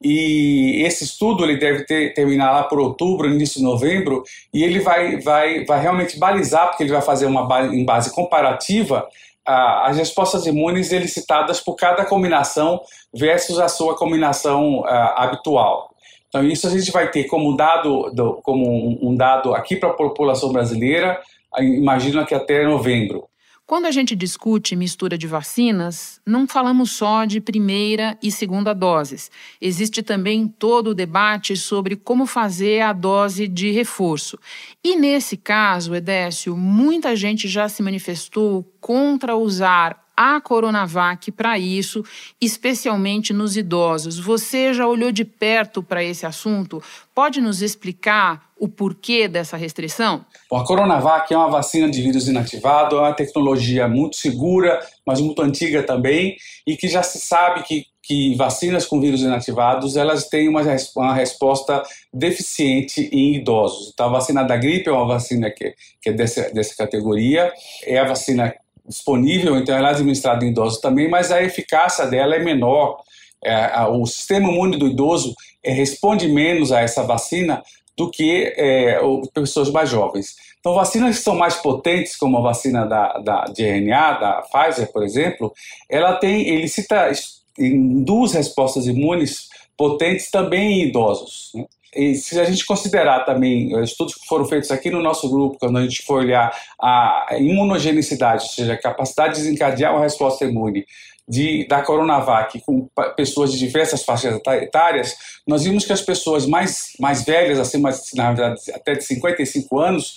E 0.02 0.82
esse 0.86 1.04
estudo 1.04 1.44
ele 1.44 1.58
deve 1.58 1.84
ter, 1.84 2.14
terminar 2.14 2.54
lá 2.54 2.64
por 2.64 2.80
outubro, 2.80 3.30
início 3.30 3.60
de 3.60 3.66
novembro, 3.66 4.24
e 4.54 4.64
ele 4.64 4.80
vai, 4.80 5.20
vai, 5.20 5.66
vai 5.66 5.82
realmente 5.82 6.18
balizar, 6.18 6.68
porque 6.68 6.84
ele 6.84 6.92
vai 6.92 7.02
fazer 7.02 7.26
uma 7.26 7.46
base, 7.46 7.76
em 7.76 7.84
base 7.84 8.14
comparativa 8.14 9.06
a, 9.46 9.90
as 9.90 9.98
respostas 9.98 10.46
imunes 10.46 10.94
elicitadas 10.94 11.60
por 11.60 11.76
cada 11.76 12.06
combinação 12.06 12.82
versus 13.14 13.60
a 13.60 13.68
sua 13.68 13.98
combinação 13.98 14.86
a, 14.86 15.26
habitual. 15.26 15.94
Então 16.30 16.46
isso 16.46 16.66
a 16.66 16.70
gente 16.70 16.92
vai 16.92 17.12
ter 17.12 17.26
como 17.26 17.58
dado, 17.58 18.10
do, 18.12 18.40
como 18.42 19.06
um, 19.06 19.14
dado 19.14 19.54
aqui 19.54 19.76
para 19.76 19.90
a 19.90 19.94
população 19.94 20.54
brasileira, 20.54 21.20
imagino 21.60 22.26
que 22.26 22.34
até 22.34 22.66
novembro. 22.66 23.28
Quando 23.68 23.88
a 23.88 23.92
gente 23.92 24.16
discute 24.16 24.76
mistura 24.76 25.18
de 25.18 25.26
vacinas, 25.26 26.22
não 26.24 26.48
falamos 26.48 26.92
só 26.92 27.26
de 27.26 27.42
primeira 27.42 28.16
e 28.22 28.32
segunda 28.32 28.76
doses. 28.76 29.32
Existe 29.60 30.04
também 30.04 30.48
todo 30.48 30.92
o 30.92 30.94
debate 30.94 31.58
sobre 31.58 31.96
como 31.96 32.28
fazer 32.28 32.82
a 32.82 32.94
dose 32.94 33.48
de 33.48 33.72
reforço. 33.72 34.38
E 34.84 34.96
nesse 34.96 35.36
caso, 35.36 35.96
Edécio, 35.96 36.56
muita 36.56 37.16
gente 37.16 37.48
já 37.48 37.68
se 37.68 37.82
manifestou 37.82 38.72
contra 38.80 39.36
usar 39.36 40.06
a 40.16 40.40
Coronavac 40.40 41.32
para 41.32 41.58
isso, 41.58 42.04
especialmente 42.40 43.34
nos 43.34 43.58
idosos. 43.58 44.20
Você 44.20 44.76
já 44.76 44.88
olhou 44.88 45.12
de 45.12 45.26
perto 45.26 45.82
para 45.82 46.04
esse 46.04 46.24
assunto? 46.24 46.84
Pode 47.16 47.42
nos 47.42 47.64
explicar 47.64 48.45
o 48.58 48.70
porquê 48.70 49.28
dessa 49.28 49.58
restrição? 49.58 50.26
Bom, 50.50 50.58
a 50.58 50.66
Coronavac 50.66 51.34
é 51.34 51.38
uma 51.38 51.50
vacina 51.50 51.90
de 51.90 52.02
vírus 52.02 52.28
inativado, 52.28 52.96
é 52.96 53.00
uma 53.00 53.14
tecnologia 53.14 53.88
muito 53.88 54.16
segura, 54.16 54.80
mas 55.06 55.20
muito 55.20 55.42
antiga 55.42 55.84
também, 55.84 56.38
e 56.66 56.78
que 56.78 56.88
já 56.88 57.04
se 57.04 57.20
sabe 57.20 57.64
que, 57.64 57.86
que 58.02 58.34
vacinas 58.36 58.86
com 58.86 59.02
vírus 59.02 59.22
inativados 59.22 59.98
elas 59.98 60.30
têm 60.30 60.48
uma, 60.48 60.62
uma 60.96 61.14
resposta 61.14 61.84
deficiente 62.14 63.10
em 63.12 63.36
idosos. 63.36 63.92
Então, 63.94 64.08
a 64.08 64.14
vacina 64.14 64.44
da 64.44 64.56
gripe 64.56 64.88
é 64.88 64.92
uma 64.92 65.06
vacina 65.06 65.52
que, 65.52 65.74
que 66.02 66.10
é 66.10 66.14
dessa, 66.14 66.50
dessa 66.54 66.76
categoria, 66.78 67.52
é 67.84 68.00
a 68.00 68.06
vacina 68.06 68.54
disponível, 68.88 69.58
então 69.58 69.76
ela 69.76 69.90
é 69.90 69.92
administrada 69.92 70.46
em 70.46 70.50
idosos 70.50 70.80
também, 70.80 71.10
mas 71.10 71.32
a 71.32 71.44
eficácia 71.44 72.06
dela 72.06 72.36
é 72.36 72.40
menor. 72.40 73.04
É, 73.44 73.54
a, 73.54 73.90
o 73.90 74.06
sistema 74.06 74.50
imune 74.50 74.78
do 74.78 74.88
idoso 74.88 75.36
é, 75.64 75.72
responde 75.72 76.28
menos 76.28 76.72
a 76.72 76.80
essa 76.80 77.04
vacina 77.04 77.62
do 77.98 78.10
que 78.10 78.54
é, 78.58 79.00
pessoas 79.34 79.70
mais 79.72 79.90
jovens. 79.90 80.36
Então, 80.60 80.74
vacinas 80.74 81.18
que 81.18 81.24
são 81.24 81.36
mais 81.36 81.56
potentes, 81.56 82.16
como 82.16 82.38
a 82.38 82.42
vacina 82.42 82.86
da, 82.86 83.20
da, 83.20 83.46
de 83.46 83.64
RNA, 83.64 84.14
da 84.14 84.42
Pfizer, 84.42 84.92
por 84.92 85.04
exemplo, 85.04 85.54
ela 85.88 86.16
tem, 86.16 86.48
ele 86.48 86.68
cita, 86.68 87.12
induz 87.58 88.34
respostas 88.34 88.88
imunes 88.88 89.48
potentes 89.78 90.32
também 90.32 90.82
em 90.82 90.88
idosos. 90.88 91.52
Né? 91.54 91.66
E 91.96 92.16
se 92.16 92.38
a 92.40 92.44
gente 92.44 92.66
considerar 92.66 93.26
também 93.26 93.80
estudos 93.82 94.16
que 94.16 94.28
foram 94.28 94.46
feitos 94.46 94.70
aqui 94.70 94.90
no 94.90 95.02
nosso 95.02 95.30
grupo, 95.30 95.58
quando 95.58 95.78
a 95.78 95.84
gente 95.84 96.04
for 96.04 96.20
olhar 96.20 96.54
a 96.82 97.28
imunogenicidade, 97.40 98.44
ou 98.44 98.50
seja, 98.50 98.74
a 98.74 98.82
capacidade 98.82 99.36
de 99.36 99.44
desencadear 99.44 99.94
uma 99.94 100.04
resposta 100.04 100.44
imune 100.44 100.86
de, 101.28 101.68
da 101.68 101.82
Coronavac 101.82 102.62
com 102.62 102.88
pessoas 103.16 103.52
de 103.52 103.58
diversas 103.58 104.04
faixas 104.04 104.40
etárias, 104.62 105.16
nós 105.48 105.64
vimos 105.64 105.86
que 105.86 105.94
as 105.94 106.02
pessoas 106.02 106.46
mais, 106.46 106.94
mais 107.00 107.24
velhas, 107.24 107.60
acima, 107.60 107.90
na 108.14 108.32
verdade, 108.32 108.62
até 108.74 108.94
de 108.94 109.04
55 109.04 109.80
anos, 109.80 110.16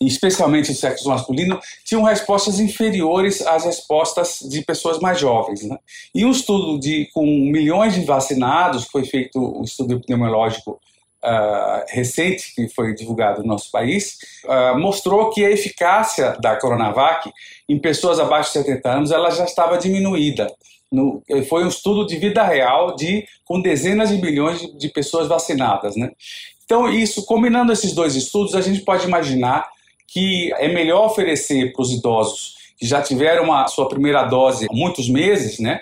especialmente 0.00 0.72
o 0.72 0.74
sexo 0.74 1.08
masculino, 1.08 1.60
tinham 1.84 2.02
respostas 2.02 2.58
inferiores 2.58 3.46
às 3.46 3.64
respostas 3.64 4.38
de 4.40 4.62
pessoas 4.62 4.98
mais 4.98 5.20
jovens. 5.20 5.62
Né? 5.62 5.78
E 6.14 6.24
um 6.24 6.30
estudo 6.30 6.80
de, 6.80 7.08
com 7.12 7.24
milhões 7.24 7.94
de 7.94 8.04
vacinados, 8.04 8.86
foi 8.86 9.04
feito 9.04 9.38
um 9.38 9.62
estudo 9.62 9.94
epidemiológico 9.94 10.80
uh, 11.24 11.84
recente, 11.88 12.54
que 12.54 12.68
foi 12.68 12.94
divulgado 12.94 13.42
no 13.42 13.48
nosso 13.48 13.70
país, 13.70 14.18
uh, 14.44 14.78
mostrou 14.78 15.30
que 15.30 15.44
a 15.44 15.50
eficácia 15.50 16.36
da 16.40 16.56
Coronavac 16.56 17.30
em 17.68 17.78
pessoas 17.78 18.18
abaixo 18.18 18.52
de 18.52 18.64
70 18.64 18.90
anos 18.90 19.10
ela 19.10 19.30
já 19.30 19.44
estava 19.44 19.78
diminuída. 19.78 20.52
No, 20.90 21.22
foi 21.48 21.64
um 21.64 21.68
estudo 21.68 22.04
de 22.04 22.16
vida 22.16 22.42
real 22.42 22.96
de 22.96 23.24
com 23.44 23.60
dezenas 23.60 24.08
de 24.08 24.20
milhões 24.20 24.60
de, 24.60 24.76
de 24.76 24.88
pessoas 24.88 25.28
vacinadas, 25.28 25.94
né? 25.94 26.10
Então, 26.64 26.88
isso, 26.88 27.24
combinando 27.24 27.72
esses 27.72 27.92
dois 27.92 28.14
estudos, 28.14 28.54
a 28.54 28.60
gente 28.60 28.80
pode 28.82 29.04
imaginar 29.04 29.68
que 30.06 30.52
é 30.54 30.68
melhor 30.68 31.06
oferecer 31.06 31.72
para 31.72 31.82
os 31.82 31.92
idosos 31.92 32.54
que 32.76 32.86
já 32.86 33.02
tiveram 33.02 33.52
a 33.52 33.68
sua 33.68 33.88
primeira 33.88 34.24
dose 34.24 34.66
há 34.70 34.74
muitos 34.74 35.08
meses, 35.08 35.58
né? 35.58 35.80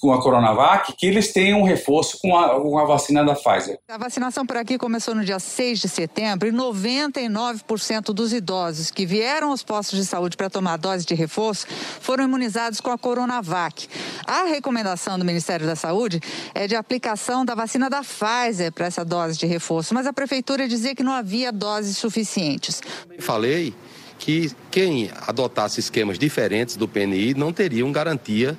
Com 0.00 0.12
a 0.12 0.22
Coronavac, 0.22 0.92
que 0.92 1.06
eles 1.06 1.32
tenham 1.32 1.60
um 1.60 1.64
reforço 1.64 2.18
com 2.18 2.36
a, 2.36 2.60
com 2.60 2.78
a 2.78 2.84
vacina 2.84 3.24
da 3.24 3.34
Pfizer. 3.34 3.78
A 3.88 3.98
vacinação 3.98 4.46
por 4.46 4.56
aqui 4.56 4.78
começou 4.78 5.14
no 5.14 5.24
dia 5.24 5.40
6 5.40 5.80
de 5.80 5.88
setembro 5.88 6.48
e 6.48 6.52
99% 6.52 8.12
dos 8.12 8.32
idosos 8.32 8.92
que 8.92 9.04
vieram 9.04 9.50
aos 9.50 9.64
postos 9.64 9.98
de 9.98 10.04
saúde 10.04 10.36
para 10.36 10.48
tomar 10.48 10.74
a 10.74 10.76
dose 10.76 11.04
de 11.04 11.14
reforço 11.14 11.66
foram 12.00 12.24
imunizados 12.24 12.80
com 12.80 12.90
a 12.90 12.98
Coronavac. 12.98 13.88
A 14.26 14.44
recomendação 14.44 15.18
do 15.18 15.24
Ministério 15.24 15.66
da 15.66 15.74
Saúde 15.74 16.20
é 16.54 16.68
de 16.68 16.76
aplicação 16.76 17.44
da 17.44 17.56
vacina 17.56 17.90
da 17.90 18.02
Pfizer 18.02 18.72
para 18.72 18.86
essa 18.86 19.04
dose 19.04 19.36
de 19.36 19.46
reforço, 19.46 19.92
mas 19.92 20.06
a 20.06 20.12
prefeitura 20.12 20.68
dizia 20.68 20.94
que 20.94 21.02
não 21.02 21.12
havia 21.12 21.50
doses 21.50 21.98
suficientes. 21.98 22.80
Falei 23.18 23.74
que 24.20 24.52
quem 24.70 25.10
adotasse 25.26 25.80
esquemas 25.80 26.16
diferentes 26.16 26.76
do 26.76 26.86
PNI 26.86 27.34
não 27.34 27.52
teriam 27.52 27.90
garantia 27.90 28.56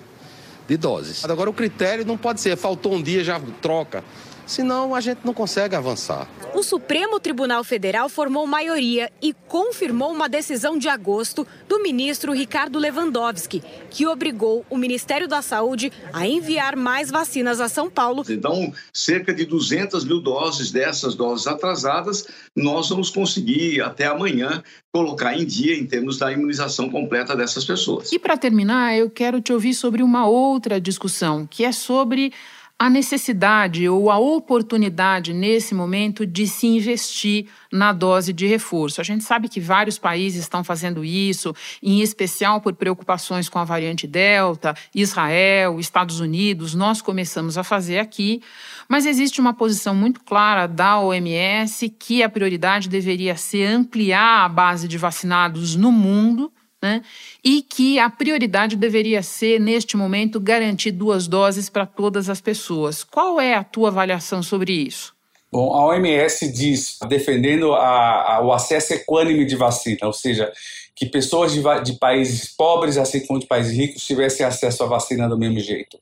de 0.68 0.78
doses. 0.78 1.24
Agora, 1.26 1.50
o 1.50 1.54
critério 1.54 2.06
não 2.06 2.18
pode 2.18 2.42
ser 2.42 2.56
faltou 2.58 2.94
um 2.94 3.02
dia, 3.02 3.24
já 3.24 3.40
troca. 3.62 4.04
Senão 4.46 4.94
a 4.94 5.02
gente 5.02 5.20
não 5.24 5.34
consegue 5.34 5.76
avançar. 5.76 6.28
O 6.54 6.64
Supremo 6.64 7.20
Tribunal 7.20 7.64
Federal 7.64 8.08
formou 8.08 8.48
maioria 8.48 9.12
e 9.22 9.34
confirmou 9.48 10.12
uma 10.12 10.30
decisão 10.30 10.78
de 10.78 10.88
agosto 10.88 11.46
do 11.68 11.82
ministro 11.82 12.32
Ricardo 12.32 12.80
Lewandowski, 12.80 13.62
que 13.90 14.06
obrigou 14.06 14.66
o 14.70 14.78
Ministério 14.78 15.28
da 15.28 15.42
Saúde 15.42 15.92
a 16.14 16.28
enviar 16.28 16.76
mais 16.76 17.12
vacinas 17.12 17.60
a 17.60 17.68
São 17.68 17.90
Paulo. 17.90 18.24
Então, 18.30 18.72
cerca 18.94 19.34
de 19.34 19.46
200 19.46 20.06
mil 20.06 20.22
doses 20.22 20.72
dessas 20.72 21.16
doses 21.16 21.48
atrasadas, 21.48 22.28
nós 22.56 22.90
vamos 22.90 23.10
conseguir 23.10 23.82
até 23.82 24.06
amanhã 24.06 24.64
colocar 24.94 25.38
em 25.38 25.46
dia 25.46 25.78
em 25.78 25.86
termos 25.86 26.18
da 26.18 26.32
imunização 26.32 26.90
completa 26.90 27.36
dessas 27.36 27.66
pessoas. 27.66 28.12
E 28.12 28.18
para 28.18 28.38
terminar, 28.38 28.96
eu 28.96 29.10
quero 29.10 29.42
te 29.42 29.52
ouvir 29.52 29.74
sobre 29.74 30.02
uma 30.02 30.26
outra 30.26 30.80
discussão, 30.80 31.46
que 31.46 31.66
é 31.66 31.72
sobre 31.72 32.32
a 32.78 32.90
necessidade 32.90 33.88
ou 33.88 34.12
a 34.12 34.20
oportunidade 34.20 35.34
nesse 35.34 35.74
momento 35.74 36.28
de 36.28 36.46
se 36.46 36.68
investir 36.68 37.48
na 37.72 37.94
dose 37.94 38.34
de 38.34 38.46
reforço. 38.46 39.00
A 39.00 39.04
gente 39.04 39.24
sabe 39.24 39.48
que 39.48 39.62
vários 39.62 39.98
países 39.98 40.42
estão 40.42 40.62
fazendo 40.62 41.04
isso, 41.04 41.56
em 41.82 42.02
especial 42.02 42.60
por 42.60 42.74
preocupações 42.74 43.48
com 43.48 43.60
a 43.60 43.64
variante 43.64 44.06
Delta, 44.06 44.76
Israel, 44.94 45.80
Estados 45.80 46.20
Unidos, 46.20 46.76
nós 46.76 47.02
começamos 47.02 47.58
a 47.58 47.64
fazer 47.64 48.00
aqui, 48.00 48.42
mas 48.90 49.06
existe 49.06 49.40
uma 49.40 49.54
posição 49.54 49.96
muito 49.96 50.22
clara 50.22 50.68
da 50.68 51.00
OMS 51.00 51.88
que 51.98 52.22
a 52.22 52.30
prioridade 52.30 52.90
deveria 52.90 53.38
ser 53.38 53.68
ampliar 53.68 54.44
a 54.44 54.50
base 54.50 54.86
de 54.86 54.98
vacinados 54.98 55.78
no 55.78 55.94
mundo 55.94 56.52
né? 56.82 57.02
E 57.44 57.62
que 57.62 58.00
a 58.00 58.10
prioridade 58.10 58.76
deveria 58.76 59.24
ser, 59.24 59.60
neste 59.60 59.98
momento, 59.98 60.40
garantir 60.40 60.92
duas 60.92 61.28
doses 61.28 61.70
para 61.70 61.86
todas 61.86 62.30
as 62.30 62.42
pessoas. 62.42 63.04
Qual 63.04 63.40
é 63.40 63.56
a 63.56 63.64
tua 63.64 63.90
avaliação 63.90 64.44
sobre 64.44 64.74
isso? 64.74 65.16
Bom, 65.52 65.74
a 65.74 65.86
OMS 65.86 66.52
diz, 66.52 66.98
defendendo 67.08 67.74
a, 67.74 68.36
a, 68.36 68.46
o 68.46 68.52
acesso 68.52 68.94
equânime 68.94 69.46
de 69.46 69.56
vacina, 69.56 70.00
ou 70.04 70.12
seja, 70.12 70.52
que 70.96 71.06
pessoas 71.06 71.54
de, 71.54 71.62
de, 71.84 71.94
países 71.98 72.54
pobres, 72.56 72.98
assim 72.98 73.26
como 73.26 73.40
de 73.40 73.48
países 73.48 73.78
ricos, 73.78 74.06
tivessem 74.06 74.46
acesso 74.46 74.84
à 74.84 74.88
vacina 74.88 75.30
do 75.30 75.38
mesmo 75.38 75.60
jeito. 75.60 75.98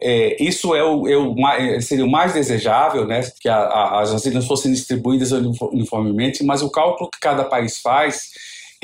É, 0.00 0.42
isso 0.42 0.74
é 0.74 0.82
o, 0.82 1.08
é 1.08 1.16
o, 1.16 1.48
é, 1.48 1.80
seria 1.80 2.04
o 2.04 2.10
mais 2.10 2.34
desejável, 2.34 3.06
né, 3.06 3.20
que 3.40 3.48
a, 3.48 4.00
as 4.00 4.12
vacinas 4.12 4.46
fossem 4.46 4.72
distribuídas 4.72 5.32
uniformemente, 5.32 6.42
mas 6.42 6.62
o 6.62 6.70
cálculo 6.70 7.10
que 7.10 7.20
cada 7.20 7.44
país 7.44 7.80
faz 7.80 8.30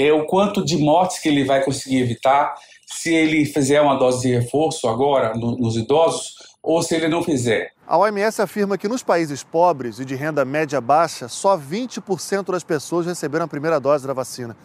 é 0.06 0.12
o 0.12 0.24
quanto 0.24 0.64
de 0.64 0.78
mortes 0.78 1.18
que 1.18 1.28
ele 1.28 1.44
vai 1.44 1.64
conseguir 1.64 1.98
evitar 1.98 2.54
se 2.86 3.12
ele 3.12 3.44
fizer 3.44 3.80
uma 3.80 3.96
dose 3.96 4.22
de 4.22 4.34
reforço 4.34 4.88
agora 4.88 5.34
no, 5.34 5.56
nos 5.56 5.76
idosos 5.76 6.34
ou 6.62 6.82
se 6.82 6.94
ele 6.94 7.08
não 7.08 7.22
fizer. 7.22 7.72
A 7.86 7.98
OMS 7.98 8.40
afirma 8.40 8.78
que 8.78 8.88
nos 8.88 9.02
países 9.02 9.42
pobres 9.42 9.98
e 9.98 10.04
de 10.04 10.14
renda 10.14 10.44
média 10.44 10.80
baixa, 10.80 11.28
só 11.28 11.58
20% 11.58 12.52
das 12.52 12.62
pessoas 12.62 13.06
receberam 13.06 13.44
a 13.44 13.48
primeira 13.48 13.80
dose 13.80 14.06
da 14.06 14.12
vacina. 14.12 14.56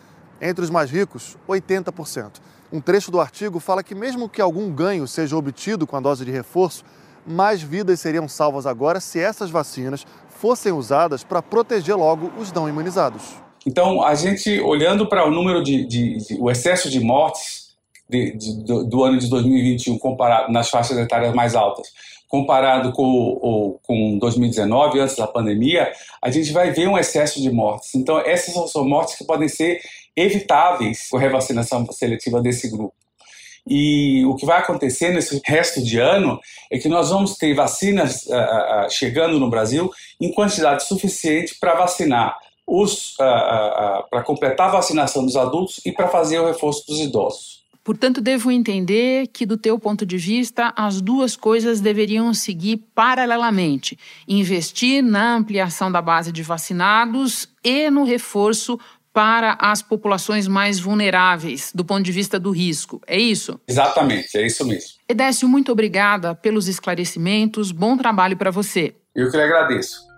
Entre 0.41 0.63
os 0.63 0.69
mais 0.69 0.91
ricos, 0.91 1.38
80%. 1.48 2.34
Um 2.71 2.82
trecho 2.82 3.10
do 3.10 3.21
artigo 3.21 3.60
fala 3.60 3.84
que, 3.84 3.95
mesmo 3.95 4.28
que 4.28 4.41
algum 4.41 4.69
ganho 4.71 5.08
seja 5.08 5.38
obtido 5.38 5.88
com 5.88 5.95
a 5.95 6.00
dose 6.00 6.26
de 6.26 6.32
reforço, 6.32 6.84
mais 7.26 7.62
vidas 7.62 8.00
seriam 8.00 8.28
salvas 8.28 8.65
agora 8.65 9.00
se 9.00 9.19
essas 9.19 9.50
vacinas 9.50 10.06
fossem 10.30 10.71
usadas 10.71 11.24
para 11.24 11.41
proteger 11.41 11.95
logo 11.95 12.32
os 12.38 12.52
não 12.52 12.67
imunizados. 12.67 13.44
Então, 13.65 14.04
a 14.04 14.13
gente, 14.13 14.60
olhando 14.60 15.08
para 15.08 15.28
o 15.28 15.32
número 15.32 15.63
de, 15.63 15.86
de, 15.86 16.17
de, 16.17 16.38
o 16.39 16.51
excesso 16.51 16.89
de 16.89 16.99
mortes 16.99 17.75
de, 18.08 18.32
do, 18.63 18.84
do, 18.84 19.04
ano 19.04 19.17
de 19.17 19.28
2021 19.28 19.97
comparado 19.97 20.51
nas 20.51 20.69
faixas 20.69 20.97
etárias 20.97 21.34
mais 21.34 21.56
altas, 21.56 21.88
comparado 22.28 22.91
com, 22.91 23.04
o, 23.04 23.80
com 23.82 24.19
2019, 24.19 24.99
antes 24.99 25.15
da 25.15 25.25
pandemia, 25.25 25.91
a 26.21 26.30
gente 26.30 26.51
vai 26.51 26.71
ver 26.71 26.88
um 26.88 26.97
excesso 26.97 27.41
de 27.41 27.49
mortes. 27.49 27.95
Então, 27.95 28.19
essas 28.19 28.71
são 28.71 28.88
mortes 28.88 29.15
que 29.15 29.23
podem 29.23 29.47
ser 29.47 29.82
evitáveis 30.15 31.10
com 31.10 31.17
a 31.17 31.19
revacinação 31.19 31.86
seletiva 31.91 32.41
desse 32.41 32.69
grupo. 32.69 32.93
E 33.67 34.23
o 34.25 34.36
que 34.36 34.45
vai 34.45 34.60
acontecer 34.60 35.12
nesse 35.12 35.41
resto 35.43 35.84
de 35.84 35.97
ano 35.97 36.39
é 36.71 36.78
que 36.78 36.88
nós 36.88 37.10
vamos 37.10 37.36
ter 37.36 37.56
vacinas 37.56 38.23
uh, 38.28 38.36
uh, 38.36 38.89
chegando 38.91 39.39
no 39.39 39.49
Brasil 39.49 39.91
em 40.21 40.32
quantidade 40.32 40.84
suficiente 40.84 41.56
para 41.60 41.73
vacinar 41.73 42.38
para 43.17 44.23
completar 44.23 44.69
a 44.69 44.73
vacinação 44.73 45.25
dos 45.25 45.36
adultos 45.36 45.80
e 45.86 45.91
para 45.91 46.08
fazer 46.08 46.39
o 46.39 46.47
reforço 46.47 46.86
dos 46.88 46.99
idosos. 46.99 47.65
Portanto, 47.84 48.19
devo 48.19 48.49
entender 48.49 49.28
que, 49.28 49.45
do 49.45 49.58
teu 49.58 49.78
ponto 49.78 50.08
de 50.08 50.17
vista, 50.17 50.73
as 50.75 50.99
duas 50.99 51.36
coisas 51.36 51.80
deveriam 51.80 52.34
seguir 52.34 52.78
paralelamente: 52.95 53.97
investir 54.28 55.04
na 55.04 55.36
ampliação 55.36 55.91
da 55.91 56.01
base 56.01 56.32
de 56.32 56.41
vacinados 56.41 57.47
e 57.63 57.91
no 57.91 58.04
reforço 58.04 58.80
para 59.13 59.56
as 59.62 59.84
populações 59.84 60.47
mais 60.47 60.80
vulneráveis, 60.80 61.71
do 61.73 61.86
ponto 61.86 62.04
de 62.04 62.12
vista 62.12 62.38
do 62.39 62.49
risco. 62.49 62.99
É 63.08 63.17
isso? 63.17 63.58
Exatamente, 63.67 64.36
é 64.36 64.45
isso 64.45 64.65
mesmo. 64.65 64.89
Edécio, 65.08 65.47
muito 65.47 65.71
obrigada 65.71 66.36
pelos 66.36 66.67
esclarecimentos. 66.67 67.71
Bom 67.71 67.95
trabalho 67.95 68.36
para 68.36 68.51
você. 68.51 68.95
Eu 69.15 69.32
que 69.32 69.38
lhe 69.38 69.43
agradeço. 69.43 70.14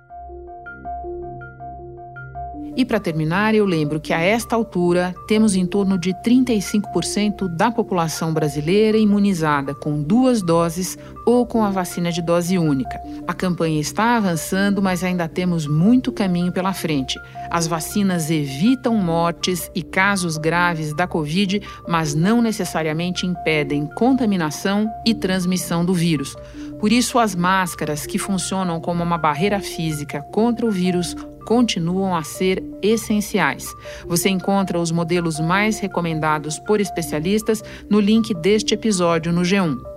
E 2.78 2.86
para 2.86 3.00
terminar, 3.00 3.56
eu 3.56 3.66
lembro 3.66 4.00
que 4.00 4.14
a 4.14 4.22
esta 4.22 4.56
altura 4.56 5.16
temos 5.28 5.56
em 5.56 5.66
torno 5.66 5.98
de 5.98 6.14
35% 6.24 7.48
da 7.48 7.72
população 7.72 8.32
brasileira 8.32 9.00
imunizada 9.00 9.74
com 9.74 10.00
duas 10.00 10.44
doses 10.44 10.96
ou 11.26 11.44
com 11.48 11.64
a 11.64 11.72
vacina 11.72 12.12
de 12.12 12.22
dose 12.22 12.56
única. 12.56 13.02
A 13.28 13.34
campanha 13.34 13.82
está 13.82 14.16
avançando, 14.16 14.80
mas 14.80 15.04
ainda 15.04 15.28
temos 15.28 15.66
muito 15.66 16.12
caminho 16.12 16.52
pela 16.52 16.72
frente. 16.72 17.20
As 17.50 17.66
vacinas 17.66 18.30
evitam 18.30 18.94
mortes 18.94 19.72
e 19.74 19.82
casos 19.82 20.38
graves 20.38 20.94
da 20.94 21.08
Covid, 21.08 21.60
mas 21.88 22.14
não 22.14 22.44
necessariamente 22.44 23.26
impedem 23.26 23.90
contaminação 23.96 24.88
e 25.04 25.16
transmissão 25.16 25.84
do 25.84 25.96
vírus. 25.96 26.36
Por 26.80 26.92
isso, 26.92 27.18
as 27.18 27.34
máscaras, 27.34 28.06
que 28.06 28.20
funcionam 28.20 28.80
como 28.80 29.02
uma 29.02 29.18
barreira 29.18 29.60
física 29.60 30.22
contra 30.32 30.64
o 30.64 30.70
vírus, 30.70 31.16
continuam 31.48 32.14
a 32.14 32.24
ser 32.24 32.62
essenciais. 32.82 33.74
Você 34.06 34.28
encontra 34.28 34.78
os 34.78 34.92
modelos 34.92 35.40
mais 35.40 35.80
recomendados 35.80 36.60
por 36.60 36.82
especialistas 36.82 37.64
no 37.90 38.02
link 38.02 38.34
deste 38.34 38.74
episódio 38.74 39.32
no 39.32 39.44
G1. 39.44 39.97